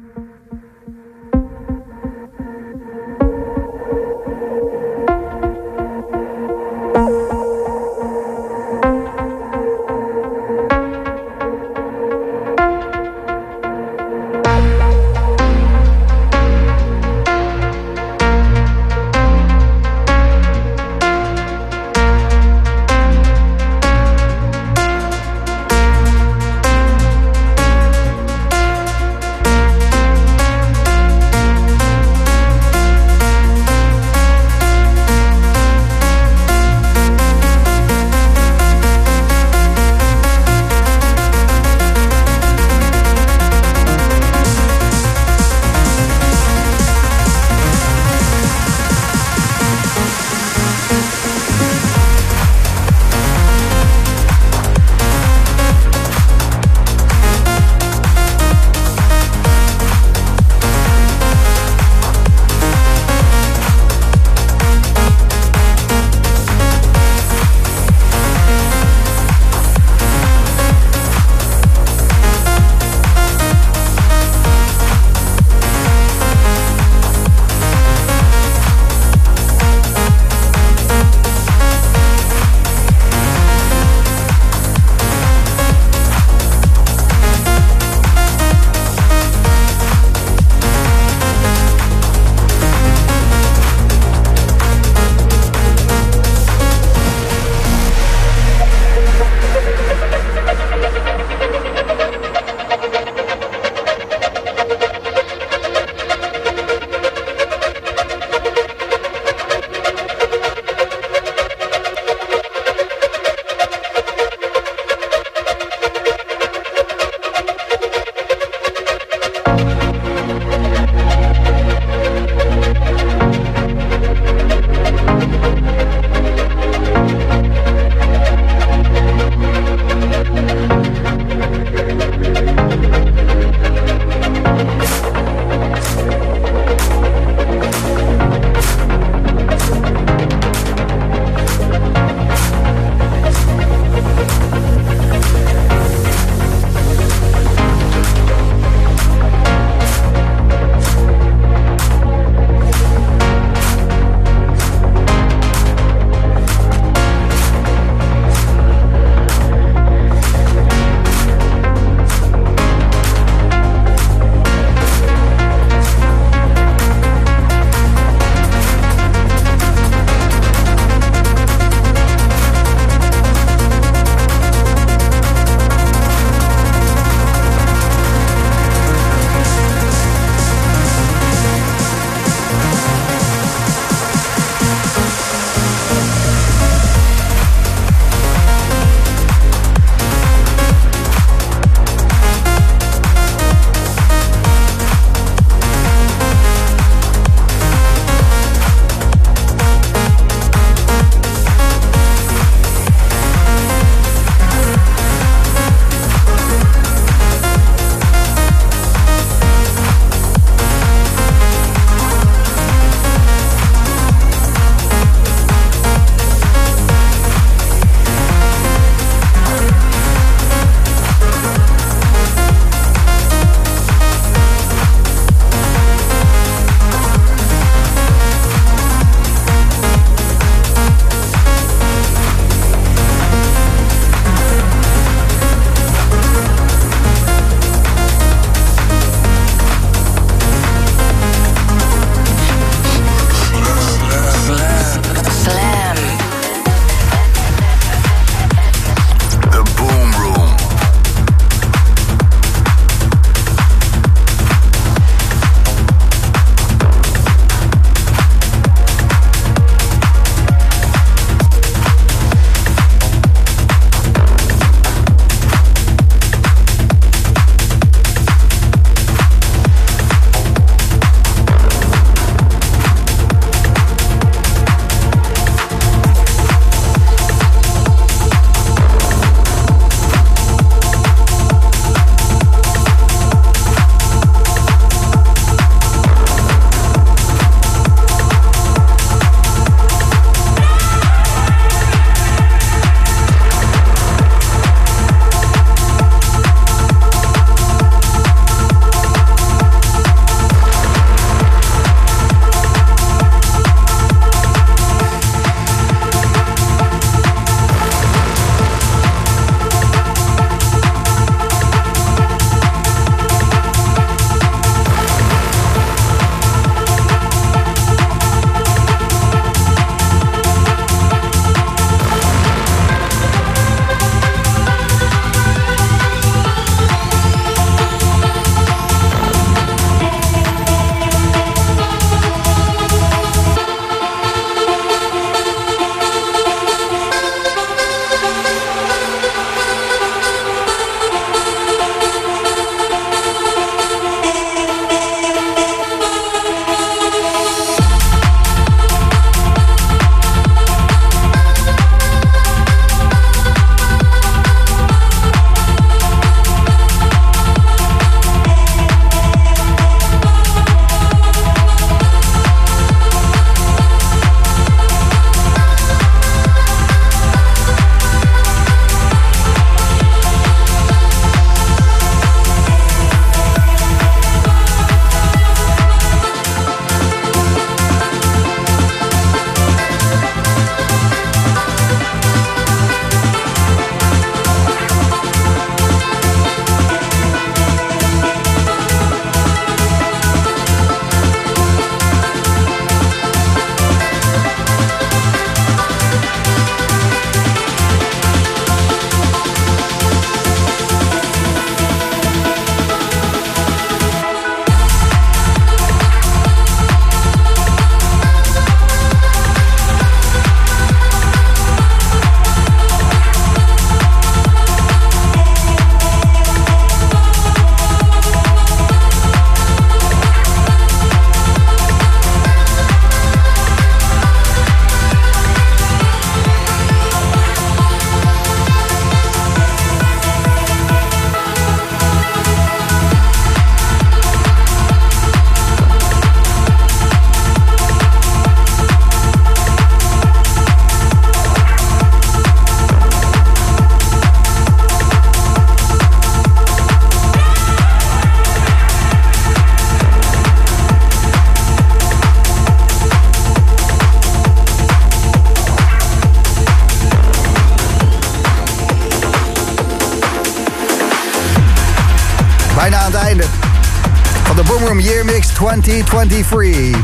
2023. 465.55 466.97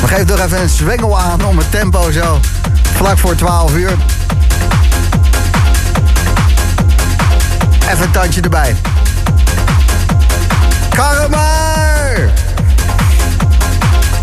We 0.00 0.06
geven 0.06 0.26
toch 0.26 0.40
even 0.40 0.60
een 0.60 0.68
zwengel 0.68 1.18
aan 1.18 1.44
om 1.44 1.58
het 1.58 1.70
tempo 1.70 2.10
zo 2.10 2.40
vlak 2.94 3.18
voor 3.18 3.34
12 3.34 3.74
uur. 3.74 3.92
Even 7.90 8.04
een 8.04 8.10
tandje 8.10 8.40
erbij. 8.40 8.76
Karma! 10.88 11.72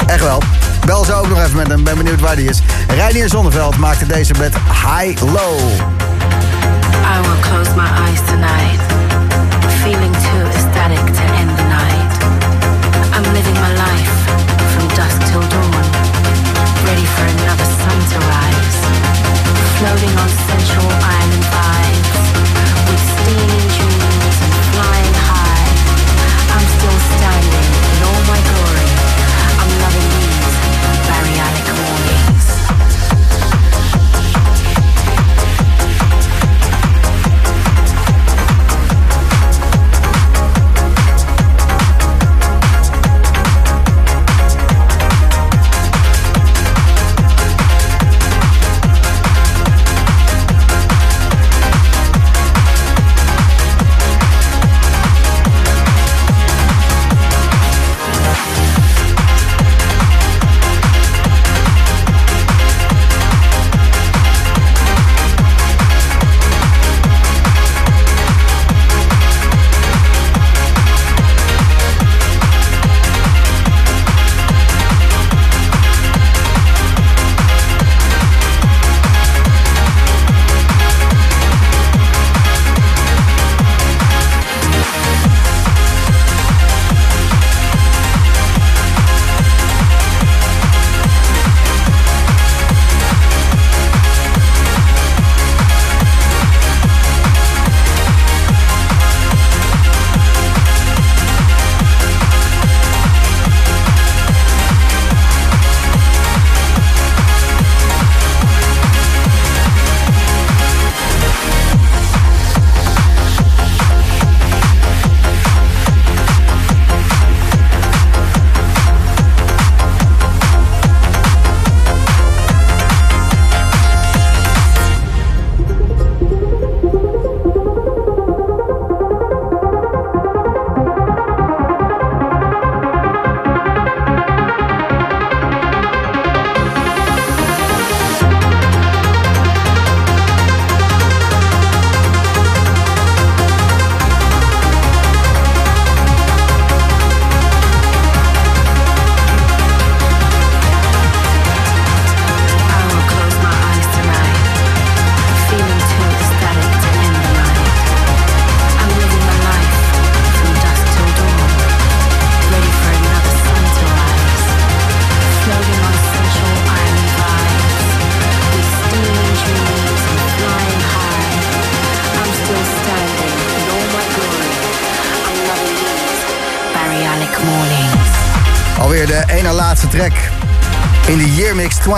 Echt 0.07 0.21
wel. 0.21 0.41
Bel 0.85 1.05
ze 1.05 1.13
ook 1.13 1.29
nog 1.29 1.43
even 1.43 1.55
met 1.55 1.67
hem. 1.67 1.83
Ben 1.83 1.97
benieuwd 1.97 2.19
waar 2.19 2.35
die 2.35 2.49
is. 2.49 2.61
Reinier 2.87 3.29
Zonneveld 3.29 3.77
maakte 3.77 4.05
deze 4.05 4.33
met 4.37 4.53
High 4.53 5.21
Low. 5.21 5.59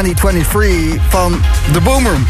2023 0.03 1.01
van 1.09 1.41
The 1.71 1.81
Boomroom. 1.81 2.27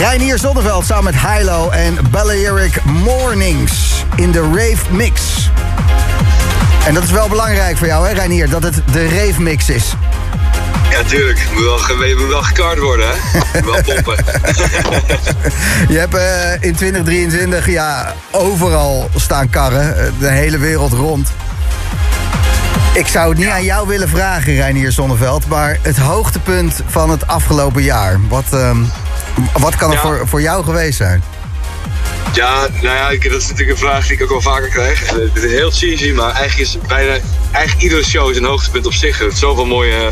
Reinier 0.00 0.38
Zonneveld 0.38 0.86
samen 0.86 1.04
met 1.04 1.14
Hilo 1.22 1.70
en 1.70 1.98
Balearic 2.10 2.84
Mornings 2.84 4.04
in 4.16 4.30
de 4.30 4.40
Rave 4.40 4.82
Mix. 4.90 5.22
En 6.86 6.94
dat 6.94 7.02
is 7.02 7.10
wel 7.10 7.28
belangrijk 7.28 7.76
voor 7.76 7.86
jou, 7.86 8.06
hè 8.06 8.12
Reinier, 8.12 8.48
dat 8.48 8.62
het 8.62 8.82
de 8.92 9.08
Rave 9.08 9.42
Mix 9.42 9.70
is. 9.70 9.92
Ja, 10.90 11.02
tuurlijk. 11.02 11.46
Moet 11.52 11.62
wel, 11.62 12.04
je 12.04 12.16
moet 12.18 12.28
wel 12.28 12.42
gekard 12.42 12.78
worden, 12.78 13.06
hè? 13.08 13.60
wel 13.70 13.82
pompen. 13.82 14.24
Je 15.88 15.98
hebt 15.98 16.14
eh, 16.14 16.68
in 16.68 16.74
2023 16.74 17.70
ja, 17.70 18.14
overal 18.30 19.10
staan 19.16 19.50
karren, 19.50 19.98
eh, 19.98 20.12
de 20.18 20.28
hele 20.28 20.58
wereld 20.58 20.92
rond. 20.92 21.28
Ik 22.98 23.06
zou 23.06 23.28
het 23.28 23.38
niet 23.38 23.48
aan 23.48 23.64
jou 23.64 23.88
willen 23.88 24.08
vragen, 24.08 24.54
Reinier 24.54 24.92
Zonneveld, 24.92 25.46
maar 25.48 25.78
het 25.82 25.96
hoogtepunt 25.96 26.80
van 26.86 27.10
het 27.10 27.26
afgelopen 27.26 27.82
jaar. 27.82 28.20
Wat, 28.28 28.44
ehm, 28.52 28.76
wat 29.52 29.76
kan 29.76 29.88
er 29.90 29.94
Ja. 29.94 30.00
voor, 30.02 30.28
voor 30.28 30.40
jou 30.40 30.64
geweest 30.64 30.96
zijn? 30.96 31.22
Ja, 32.32 32.66
nou 32.82 32.96
ja, 32.96 33.28
dat 33.28 33.40
is 33.40 33.48
natuurlijk 33.48 33.70
een 33.70 33.76
vraag 33.76 34.06
die 34.06 34.16
ik 34.16 34.22
ook 34.22 34.28
wel 34.28 34.40
vaker 34.40 34.68
krijg. 34.68 35.10
Het 35.10 35.44
is 35.44 35.50
heel 35.50 35.70
cheesy, 35.70 36.12
maar 36.12 36.32
eigenlijk 36.32 36.58
is 36.68 36.78
bijna 36.86 37.16
eigenlijk 37.52 37.82
iedere 37.82 38.04
show 38.04 38.30
is 38.30 38.36
een 38.36 38.44
hoogtepunt 38.44 38.86
op 38.86 38.92
zich. 38.92 39.10
Er 39.10 39.16
zijn 39.16 39.36
zoveel 39.36 39.66
mooie, 39.66 40.10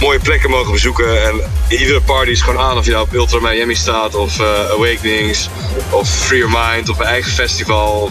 mooie 0.00 0.18
plekken 0.18 0.50
mogen 0.50 0.72
bezoeken. 0.72 1.24
En 1.24 1.40
iedere 1.68 2.00
party 2.00 2.30
is 2.30 2.40
gewoon 2.40 2.60
aan 2.60 2.76
of 2.76 2.84
je 2.84 2.90
nou 2.90 3.04
op 3.04 3.14
Ultra 3.14 3.38
Miami 3.40 3.74
staat 3.74 4.14
of 4.14 4.40
eh, 4.40 4.46
Awakenings 4.70 5.48
of 5.90 6.08
Free 6.08 6.38
Your 6.38 6.58
Mind 6.68 6.88
of 6.88 6.98
een 6.98 7.04
eigen 7.06 7.32
festival 7.32 8.10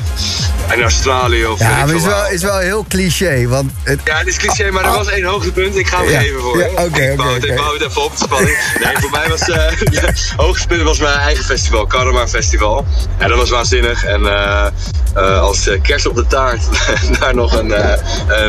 in 0.72 0.82
Australië 0.82 1.46
of 1.46 1.60
Ja, 1.60 1.70
maar 1.70 1.88
het 1.88 1.96
is 1.96 2.04
wel, 2.04 2.30
is 2.30 2.42
wel 2.42 2.58
heel 2.58 2.86
cliché, 2.90 3.48
want... 3.48 3.72
Het, 3.84 4.00
Ja, 4.04 4.18
het 4.18 4.28
is 4.28 4.38
cliché, 4.38 4.72
maar 4.72 4.86
er 4.86 4.92
was 4.92 5.08
één 5.08 5.24
hoogtepunt. 5.24 5.78
Ik 5.78 5.88
ga 5.88 5.98
hem 5.98 6.10
Ja, 6.10 6.22
even 6.22 6.42
voor 6.42 6.58
ja, 6.58 6.84
oké, 6.86 7.02
ik 7.12 7.18
bouw 7.18 7.34
het, 7.34 7.46
ik 7.46 7.56
bouw 7.56 7.74
het 7.74 7.82
even 7.82 8.04
op, 8.04 8.12
de 8.18 8.24
spanning. 8.24 8.58
Nee, 8.84 8.98
voor 8.98 9.10
mij 9.12 9.30
was 9.30 9.42
eh 9.42 9.66
het 10.08 10.34
hoogtepunt 10.36 10.82
was 10.82 11.00
mijn 11.00 11.18
eigen 11.18 11.44
festival, 11.44 11.86
Karma 11.86 12.28
Festival. 12.28 12.86
En 13.18 13.30
dat 13.30 13.38
was 13.38 13.50
waanzinnig. 13.50 14.04
En 14.04 14.26
eh, 14.26 15.42
als 15.42 15.70
kerst 15.82 16.06
op 16.06 16.16
de 16.16 16.28
taart 16.28 16.62
daar 17.20 17.36
nog 17.36 17.54
een 17.54 17.74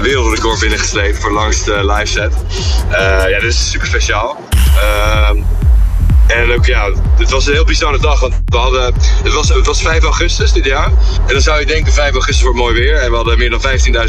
wereldrecord 0.04 0.60
binnengesleept 0.60 1.18
voor 1.18 1.32
langste 1.32 1.92
live 1.92 2.06
set. 2.06 2.32
Eh, 2.90 2.98
ja, 3.30 3.40
dit 3.40 3.42
is 3.42 3.70
super 3.70 3.86
speciaal. 3.86 4.40
Ehm, 4.76 5.36
en 6.26 6.52
ook 6.52 6.66
ja, 6.66 6.90
het 7.18 7.30
was 7.30 7.46
een 7.46 7.52
heel 7.52 7.64
bizarre 7.64 7.98
dag. 7.98 8.20
Want 8.20 8.34
we 8.44 8.56
hadden, 8.56 8.94
het, 9.22 9.32
was, 9.32 9.48
het 9.48 9.66
was 9.66 9.82
5 9.82 10.02
augustus 10.02 10.52
dit 10.52 10.64
jaar. 10.64 10.86
En 11.26 11.32
dan 11.32 11.40
zou 11.40 11.60
je 11.60 11.66
denken 11.66 11.92
5 11.92 12.12
augustus 12.12 12.42
wordt 12.42 12.58
mooi 12.58 12.74
weer. 12.74 12.96
En 12.96 13.10
we 13.10 13.16
hadden 13.16 13.38
meer 13.38 13.50
dan 13.50 13.60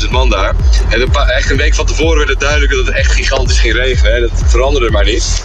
15.000 0.03 0.11
man 0.11 0.29
daar. 0.29 0.55
En 0.89 1.01
een 1.01 1.11
paar, 1.11 1.27
echt 1.27 1.49
een 1.49 1.57
week 1.57 1.75
van 1.75 1.85
tevoren 1.85 2.17
werd 2.17 2.29
het 2.29 2.39
duidelijk 2.39 2.71
dat 2.71 2.85
het 2.85 2.95
echt 2.95 3.11
gigantisch 3.11 3.59
ging 3.59 3.73
regenen. 3.73 4.13
Hè. 4.13 4.19
Dat 4.19 4.43
veranderde 4.45 4.91
maar 4.91 5.05
niet. 5.05 5.43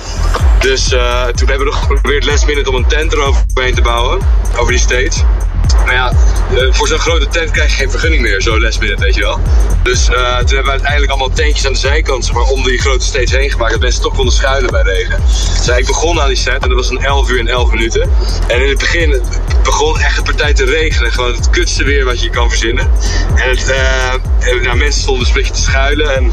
Dus 0.61 0.93
eh, 0.93 1.25
toen 1.25 1.49
hebben 1.49 1.67
we 1.67 1.73
nog 1.73 1.81
geprobeerd 1.81 2.25
last 2.25 2.47
minute 2.47 2.69
om 2.69 2.77
een 2.77 2.87
tent 2.87 3.13
eroverheen 3.13 3.75
te 3.75 3.83
bouwen. 3.83 4.21
Over 4.57 4.73
die 4.73 4.81
stage. 4.81 5.25
Nou 5.73 5.93
ja, 5.93 6.13
eh, 6.57 6.73
voor 6.73 6.89
zo'n 6.89 6.99
grote 6.99 7.29
tent 7.29 7.51
krijg 7.51 7.71
je 7.71 7.77
geen 7.77 7.91
vergunning 7.91 8.23
meer, 8.23 8.41
zo 8.41 8.61
last 8.61 8.81
minute, 8.81 9.03
weet 9.03 9.15
je 9.15 9.21
wel. 9.21 9.41
Dus 9.83 10.09
eh, 10.09 10.15
toen 10.15 10.47
hebben 10.47 10.65
we 10.65 10.71
uiteindelijk 10.71 11.11
allemaal 11.11 11.31
tentjes 11.31 11.67
aan 11.67 11.73
de 11.73 11.79
zijkant, 11.79 12.33
maar, 12.33 12.43
om 12.43 12.63
die 12.63 12.79
grote 12.79 13.05
stage 13.05 13.37
heen 13.37 13.51
gemaakt, 13.51 13.73
dat 13.73 13.81
mensen 13.81 14.03
toch 14.03 14.15
konden 14.15 14.35
schuilen 14.35 14.71
bij 14.71 14.83
regen. 14.83 15.23
Dus 15.67 15.69
ik 15.77 15.87
begon 15.87 16.21
aan 16.21 16.29
die 16.29 16.37
set 16.37 16.63
en 16.63 16.69
dat 16.69 16.79
was 16.79 16.91
een 16.91 16.99
11 16.99 17.31
uur 17.31 17.39
en 17.39 17.49
11 17.49 17.71
minuten. 17.71 18.11
En 18.47 18.63
in 18.63 18.69
het 18.69 18.79
begin 18.79 19.11
het 19.11 19.41
begon 19.63 20.01
echt 20.01 20.19
een 20.19 20.25
partij 20.25 20.55
te 20.55 20.65
regenen, 20.65 21.13
gewoon 21.13 21.35
het 21.35 21.51
kutste 21.51 21.85
weer 21.85 22.05
wat 22.05 22.23
je 22.23 22.31
kan 22.31 22.49
verzinnen. 22.49 22.91
En 23.35 23.49
het, 23.49 23.71
eh, 23.71 24.63
nou, 24.63 24.77
mensen 24.77 25.03
stonden 25.03 25.27
een 25.27 25.33
beetje 25.35 25.53
te 25.53 25.63
schuilen 25.63 26.17
en 26.17 26.33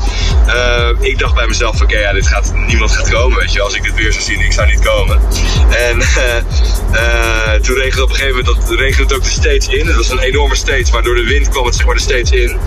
ik 0.99 1.19
dacht 1.19 1.35
bij 1.35 1.47
mezelf, 1.47 1.81
oké, 1.81 1.97
ja, 1.97 2.13
dit 2.13 2.27
gaat, 2.27 2.53
niemand 2.67 2.91
gaat 2.91 3.09
komen, 3.09 3.39
weet 3.39 3.53
je, 3.53 3.61
als 3.61 3.73
ik 3.73 3.83
dit 3.83 3.95
weer 3.95 4.11
zou 4.11 4.23
zien, 4.23 4.39
ik 4.39 4.51
zou 4.51 4.67
niet 4.67 4.85
komen. 4.85 5.19
En 5.69 5.99
toen 7.63 7.75
regende 7.75 8.03
op 8.03 8.09
een 8.09 8.15
gegeven 8.15 8.37
moment, 8.37 8.67
dat 8.67 8.79
regende 8.79 9.03
het 9.03 9.13
ook 9.13 9.26
stage 9.29 9.77
in. 9.77 9.87
Het 9.87 9.95
was 9.95 10.09
een 10.09 10.19
enorme 10.19 10.55
stage, 10.55 10.91
maar 10.91 11.03
door 11.03 11.15
de 11.15 11.23
wind 11.23 11.49
kwam 11.49 11.65
het 11.65 11.75
zeg 11.75 11.85
maar 11.85 11.95
de 11.95 12.25
in. 12.29 12.57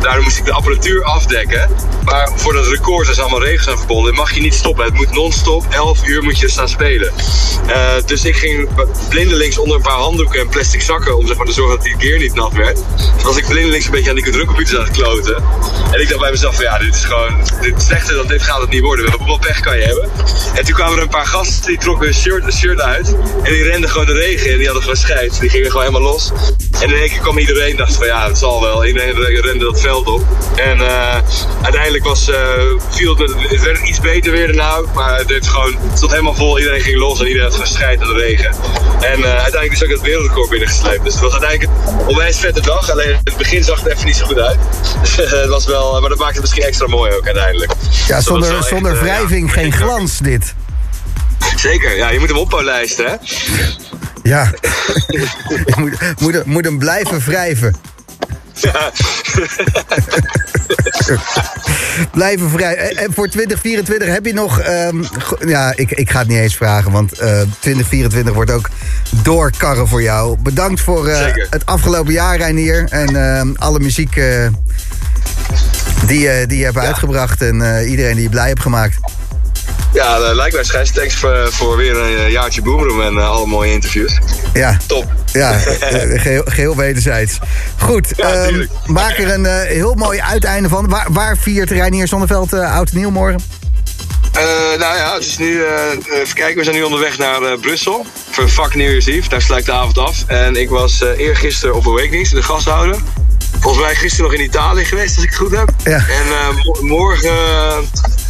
Daardoor 0.00 0.22
moest 0.22 0.38
ik 0.38 0.44
de 0.44 0.52
apparatuur 0.52 1.04
afdekken. 1.04 1.70
Maar 2.04 2.32
voor 2.36 2.52
dat 2.52 2.66
record 2.66 3.06
zijn 3.06 3.18
allemaal 3.18 3.44
regels 3.44 3.68
aan 3.68 3.78
verbonden. 3.78 4.14
Mag 4.14 4.34
je 4.34 4.40
niet 4.40 4.54
stoppen. 4.54 4.84
Het 4.84 4.94
moet 4.94 5.10
non-stop, 5.10 5.66
11 5.70 6.06
uur 6.06 6.22
moet 6.22 6.38
je 6.38 6.48
staan 6.48 6.68
spelen. 6.68 7.12
Eh, 7.66 7.94
dus 8.06 8.24
ik 8.24 8.36
ging 8.36 8.68
blindelings 9.08 9.58
onder 9.58 9.76
een 9.76 9.82
paar 9.82 9.92
handdoeken 9.92 10.40
en 10.40 10.48
plastic 10.48 10.82
zakken 10.82 11.16
om 11.16 11.26
zeg 11.26 11.36
maar, 11.36 11.46
te 11.46 11.52
zorgen 11.52 11.76
dat 11.76 11.84
die 11.84 11.94
gear 11.98 12.18
niet 12.18 12.34
nat 12.34 12.52
werd. 12.52 12.78
Dus 13.14 13.22
was 13.22 13.36
ik 13.36 13.46
blindelings 13.46 13.84
een 13.84 13.90
beetje 13.90 14.10
aan 14.10 14.16
die 14.16 14.30
drukcomputers 14.30 14.78
aan 14.78 14.84
het 14.84 14.96
kloten. 14.96 15.44
En 15.92 16.00
ik 16.00 16.08
dacht 16.08 16.20
bij 16.20 16.30
mezelf 16.30 16.54
van 16.54 16.64
ja, 16.64 16.78
dit 16.78 16.94
is 16.94 17.04
gewoon, 17.04 17.40
dit 17.60 17.82
slechter 17.82 18.14
dan 18.14 18.26
dit 18.26 18.42
gaat 18.42 18.60
het 18.60 18.70
niet 18.70 18.82
worden. 18.82 19.18
Wat 19.26 19.40
pech 19.40 19.60
kan 19.60 19.78
je 19.78 19.84
hebben. 19.84 20.10
En 20.54 20.64
toen 20.64 20.74
kwamen 20.74 20.96
er 20.96 21.02
een 21.02 21.08
paar 21.08 21.26
gasten 21.26 21.66
die 21.66 21.78
trokken 21.78 22.04
hun 22.04 22.14
shirt, 22.14 22.54
shirt 22.54 22.80
uit. 22.80 23.16
En 23.42 23.52
die 23.52 23.62
renden 23.62 23.90
gewoon 23.90 24.06
de 24.06 24.12
regen 24.12 24.50
in. 24.50 24.56
Die 24.56 24.64
hadden 24.64 24.82
gewoon 24.82 24.98
scheid. 24.98 25.40
Die 25.40 25.50
gingen 25.50 25.70
gewoon 25.70 25.86
helemaal 25.86 26.09
los. 26.09 26.09
En 26.80 26.88
in 26.88 26.94
één 26.94 27.08
keer 27.08 27.18
kwam 27.18 27.38
iedereen. 27.38 27.76
Dacht 27.76 27.96
van 27.96 28.06
ja, 28.06 28.26
het 28.28 28.38
zal 28.38 28.60
wel. 28.60 28.86
Iedereen 28.86 29.40
rende 29.40 29.64
dat 29.64 29.80
veld 29.80 30.06
op. 30.06 30.22
En 30.56 30.80
eh, 30.80 31.18
uiteindelijk 31.62 32.04
was, 32.04 32.30
eh, 32.30 32.38
viel 32.90 33.16
het, 33.16 33.34
het 33.48 33.62
werd 33.62 33.88
iets 33.88 34.00
beter 34.00 34.32
weer 34.32 34.54
nou. 34.54 34.86
Maar 34.94 35.18
het, 35.18 35.48
gewoon, 35.48 35.76
het 35.88 35.96
stond 35.96 36.10
helemaal 36.10 36.34
vol. 36.34 36.58
Iedereen 36.58 36.80
ging 36.80 36.96
los 36.96 37.20
en 37.20 37.26
iedereen 37.26 37.46
had 37.46 37.52
gewoon 37.52 37.72
scheid 37.72 38.00
aan 38.00 38.14
de 38.14 38.20
regen. 38.20 38.54
En 39.00 39.24
eh, 39.24 39.30
uiteindelijk 39.30 39.72
is 39.72 39.84
ook 39.84 39.90
het 39.90 40.00
wereldrecord 40.00 40.50
binnengesleept. 40.50 41.04
Dus 41.04 41.12
het 41.12 41.22
was 41.22 41.32
uiteindelijk 41.32 41.70
een 41.86 42.06
onwijs 42.06 42.38
vette 42.38 42.60
dag. 42.60 42.90
Alleen 42.90 43.16
het 43.24 43.36
begin 43.36 43.64
zag 43.64 43.82
het 43.82 43.92
even 43.92 44.06
niet 44.06 44.16
zo 44.16 44.26
goed 44.26 44.38
uit. 44.38 44.58
Het 45.40 45.48
was 45.48 45.66
wel, 45.66 46.00
maar 46.00 46.08
dat 46.08 46.18
maakte 46.18 46.32
het 46.32 46.40
misschien 46.40 46.62
extra 46.62 46.86
mooi 46.86 47.12
ook 47.12 47.26
uiteindelijk. 47.26 47.72
Ja, 48.06 48.16
Dus 48.16 48.24
zonder, 48.24 48.56
echt, 48.56 48.66
zonder 48.68 48.94
ja, 48.94 49.00
wrijving 49.00 49.52
geen 49.52 49.72
glans, 49.82 50.18
dit. 50.18 50.54
Zeker, 51.56 51.96
ja, 51.96 52.10
je 52.10 52.18
moet 52.18 52.28
hem 52.28 52.38
opbouwlijsten, 52.38 53.06
hè? 53.06 53.14
Ja, 54.22 54.50
je 55.08 55.28
moet, 55.76 56.20
moet, 56.20 56.44
moet 56.44 56.64
hem 56.64 56.78
blijven 56.78 57.20
wrijven. 57.20 57.74
Ja. 58.54 58.90
Blijven 62.12 62.50
vrij. 62.50 62.76
En 62.76 63.12
voor 63.12 63.28
2024 63.28 64.08
heb 64.08 64.26
je 64.26 64.32
nog... 64.32 64.60
ehm, 64.60 65.02
ja, 65.46 65.72
ik, 65.76 65.90
ik 65.90 66.10
ga 66.10 66.18
het 66.18 66.28
niet 66.28 66.38
eens 66.38 66.56
vragen, 66.56 66.92
want 66.92 67.12
eh, 67.12 67.40
2024 67.58 68.34
wordt 68.34 68.50
ook 68.50 68.68
doorkarren 69.22 69.88
voor 69.88 70.02
jou. 70.02 70.36
Bedankt 70.38 70.80
voor 70.80 71.08
eh, 71.08 71.46
het 71.50 71.66
afgelopen 71.66 72.12
jaar, 72.12 72.36
Reinier. 72.36 72.86
En 72.90 73.16
ehm, 73.16 73.52
alle 73.56 73.80
muziek 73.80 74.16
eh, 74.16 74.46
die, 76.06 76.46
die 76.46 76.58
je 76.58 76.64
hebt 76.64 76.78
uitgebracht. 76.78 77.42
En 77.42 77.76
eh, 77.76 77.90
iedereen 77.90 78.14
die 78.14 78.22
je 78.22 78.28
blij 78.28 78.48
hebt 78.48 78.62
gemaakt. 78.62 78.96
Ja, 79.92 80.18
uh, 80.18 80.30
likewise 80.44 80.70
Gijs. 80.70 80.90
Thanks 80.92 81.14
voor, 81.14 81.48
voor 81.52 81.76
weer 81.76 81.96
een 81.96 82.16
eh, 82.18 82.30
jaartje 82.30 82.62
Boomroom 82.62 83.02
en 83.02 83.16
eh, 83.18 83.30
alle 83.30 83.46
mooie 83.46 83.72
interviews. 83.72 84.18
Ja, 84.52 84.76
Top. 84.86 85.04
ja 85.32 85.52
eh, 85.52 86.20
geheel, 86.20 86.42
geheel 86.44 86.76
wederzijds. 86.76 87.38
Goed, 87.78 88.12
Ja, 88.16 88.46
tuurlijk. 88.46 88.70
maak 88.86 89.18
er 89.18 89.30
een 89.30 89.46
heel 89.46 89.94
mooi 89.94 90.20
uiteinde 90.20 90.68
van. 90.68 90.88
Waar, 90.88 91.06
waar 91.10 91.36
viert 91.36 91.70
Reinier 91.70 92.08
Zonneveld 92.08 92.52
eh, 92.52 92.74
Oud 92.74 92.90
en 92.90 92.96
Nieuw 92.96 93.10
morgen? 93.10 93.40
Nou 94.78 94.96
ja, 94.96 95.14
het 95.14 95.24
is 95.26 95.38
nu, 95.38 95.62
eh, 95.64 96.20
even 96.20 96.34
kijken, 96.34 96.56
we 96.56 96.64
zijn 96.64 96.76
nu 96.76 96.82
onderweg 96.82 97.18
naar 97.18 97.58
Brussel 97.60 98.06
voor 98.30 98.48
Fuck 98.48 98.74
New 98.74 98.86
Year's 98.88 99.06
Eve. 99.06 99.28
Daar 99.28 99.42
sluit 99.42 99.66
de 99.66 99.72
avond 99.72 99.98
af. 99.98 100.24
En 100.26 100.56
ik 100.56 100.68
was 100.68 101.00
eergisteren 101.16 101.74
op 101.74 101.86
Awakenings, 101.86 102.30
de 102.30 102.42
gasthouder. 102.42 102.96
Volgens 103.60 103.84
mij 103.84 103.94
gisteren 103.94 104.30
nog 104.30 104.40
in 104.40 104.44
Italië 104.44 104.84
geweest, 104.84 105.14
als 105.14 105.24
ik 105.24 105.30
het 105.30 105.38
goed 105.38 105.50
heb. 105.56 105.70
Ja. 105.84 105.96
En 105.96 106.54
mo- 106.64 106.78
morgen, 106.80 107.30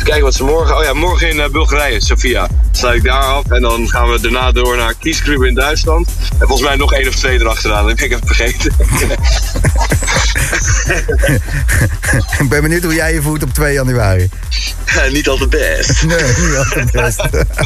even 0.00 0.12
kijken 0.12 0.30
wat 0.30 0.34
ze 0.34 0.44
morgen, 0.44 0.76
oh 0.76 0.84
ja, 0.84 0.92
morgen 0.92 1.28
in 1.28 1.40
eh, 1.40 1.48
Bulgarije, 1.48 2.00
Sofia. 2.00 2.48
Sluit 2.72 2.96
ik 2.96 3.04
daar 3.04 3.22
af 3.22 3.44
en 3.50 3.62
dan 3.62 3.88
gaan 3.88 4.10
we 4.10 4.20
daarna 4.20 4.52
door 4.52 4.76
naar 4.76 4.94
Kiesgrube 4.94 5.46
in 5.46 5.54
Duitsland. 5.54 6.08
En 6.38 6.46
volgens 6.46 6.68
mij 6.68 6.76
nog 6.76 6.92
één 6.92 7.08
of 7.08 7.14
twee 7.14 7.40
erachteraan, 7.40 7.86
dat 7.86 7.98
heb 7.98 8.10
ik 8.10 8.12
even 8.12 8.26
vergeten. 8.26 8.72
Ik 12.38 12.48
ben 12.48 12.62
benieuwd 12.62 12.82
hoe 12.82 12.94
jij 12.94 13.14
je 13.14 13.22
voelt 13.22 13.42
op 13.42 13.54
2 13.54 13.72
januari. 13.72 14.28
Niet 15.10 15.28
al 15.28 15.36
te 15.36 15.48
best. 15.48 16.02
Nee, 16.06 16.22
niet 16.22 16.56
altijd 16.56 16.92
best. 16.92 17.22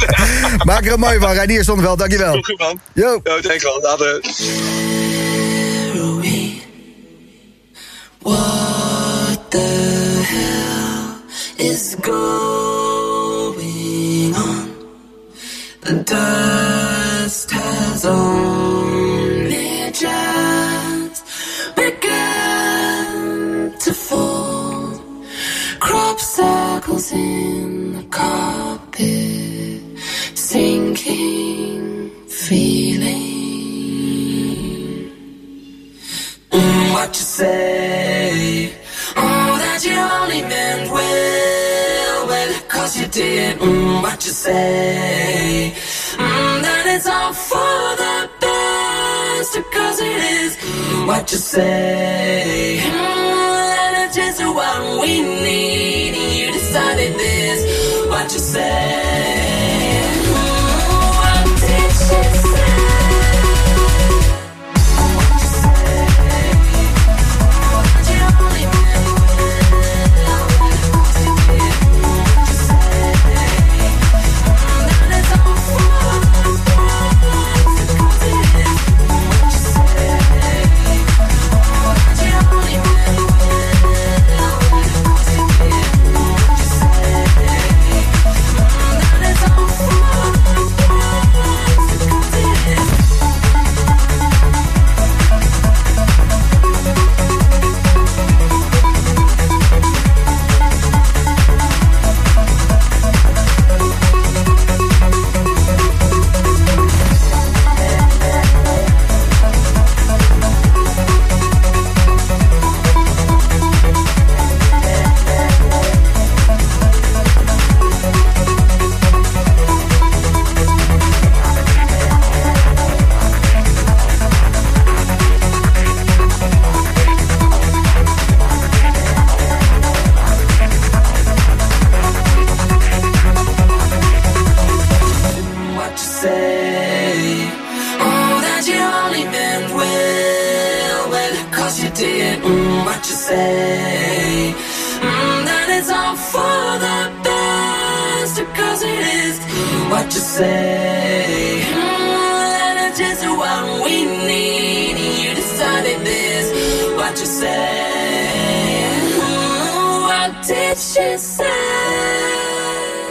Maak 0.71 0.87
er 0.87 0.93
een 0.93 1.01
mooi 1.01 1.19
van, 1.19 1.33
Reinier 1.33 1.65
Zonneveld, 1.65 1.99
dankjewel. 1.99 2.43
Goed 2.43 2.59
man. 2.59 2.81
Yo. 2.93 3.21
Yo, 3.23 3.41
dankjewel. 3.41 3.81
Later. 3.83 4.21
What 8.23 9.51
the 9.51 9.84
going 12.03 13.85
on? 14.35 14.69
The 15.83 15.95
dust 16.05 17.51
has 17.51 18.05
only 18.07 19.91
just 19.93 21.23
begun 21.77 23.11
to 23.79 23.93
fall. 23.93 25.01
Crop 25.81 26.19
circles 26.19 27.13
in 27.13 27.93
the 27.97 28.05
carpet, 28.05 29.83
sinking 30.35 32.11
feeling. 32.29 33.35
Mm, 36.51 36.93
what 36.93 37.09
you 37.09 37.27
say? 37.41 38.73
Oh, 39.17 39.59
that 39.63 39.85
you 39.85 39.97
only 39.97 40.43
meant 40.43 40.91
well, 40.91 41.44
cause 42.85 43.01
you 43.01 43.07
did. 43.07 43.59
Mm, 43.61 44.03
what 44.03 44.23
you 44.27 44.31
say? 44.31 45.73
Mm, 46.19 46.63
that 46.65 46.85
it's 46.95 47.07
all 47.07 47.33
for 47.33 47.83
the 48.03 48.29
best, 48.45 49.53
cause 49.73 50.01
it 50.01 50.21
is. 50.39 50.57
Mm, 50.57 51.07
what 51.07 51.33
you 51.33 51.39
say? 51.39 52.81
Mm, 52.85 54.05
it's 54.05 54.17
just 54.17 54.41
what 54.45 55.01
we 55.01 55.23
need. 55.23 56.13
You 56.41 56.53
decided 56.53 57.15
this. 57.15 57.61
What 58.11 58.31
you 58.35 58.39
say? 58.39 59.44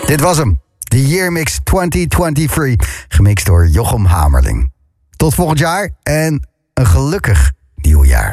Dit 0.06 0.22
was 0.22 0.38
hem. 0.38 0.61
De 0.80 1.07
Year 1.07 1.31
Mix 1.31 1.60
2023. 1.64 3.06
Gemixt 3.07 3.45
door 3.45 3.68
Jochem 3.68 4.06
Hamerling. 4.06 4.72
Tot 5.15 5.34
volgend 5.34 5.60
jaar 5.60 5.90
en 6.03 6.48
een 6.73 6.85
gelukkig 6.85 7.52
nieuwjaar. 7.76 8.31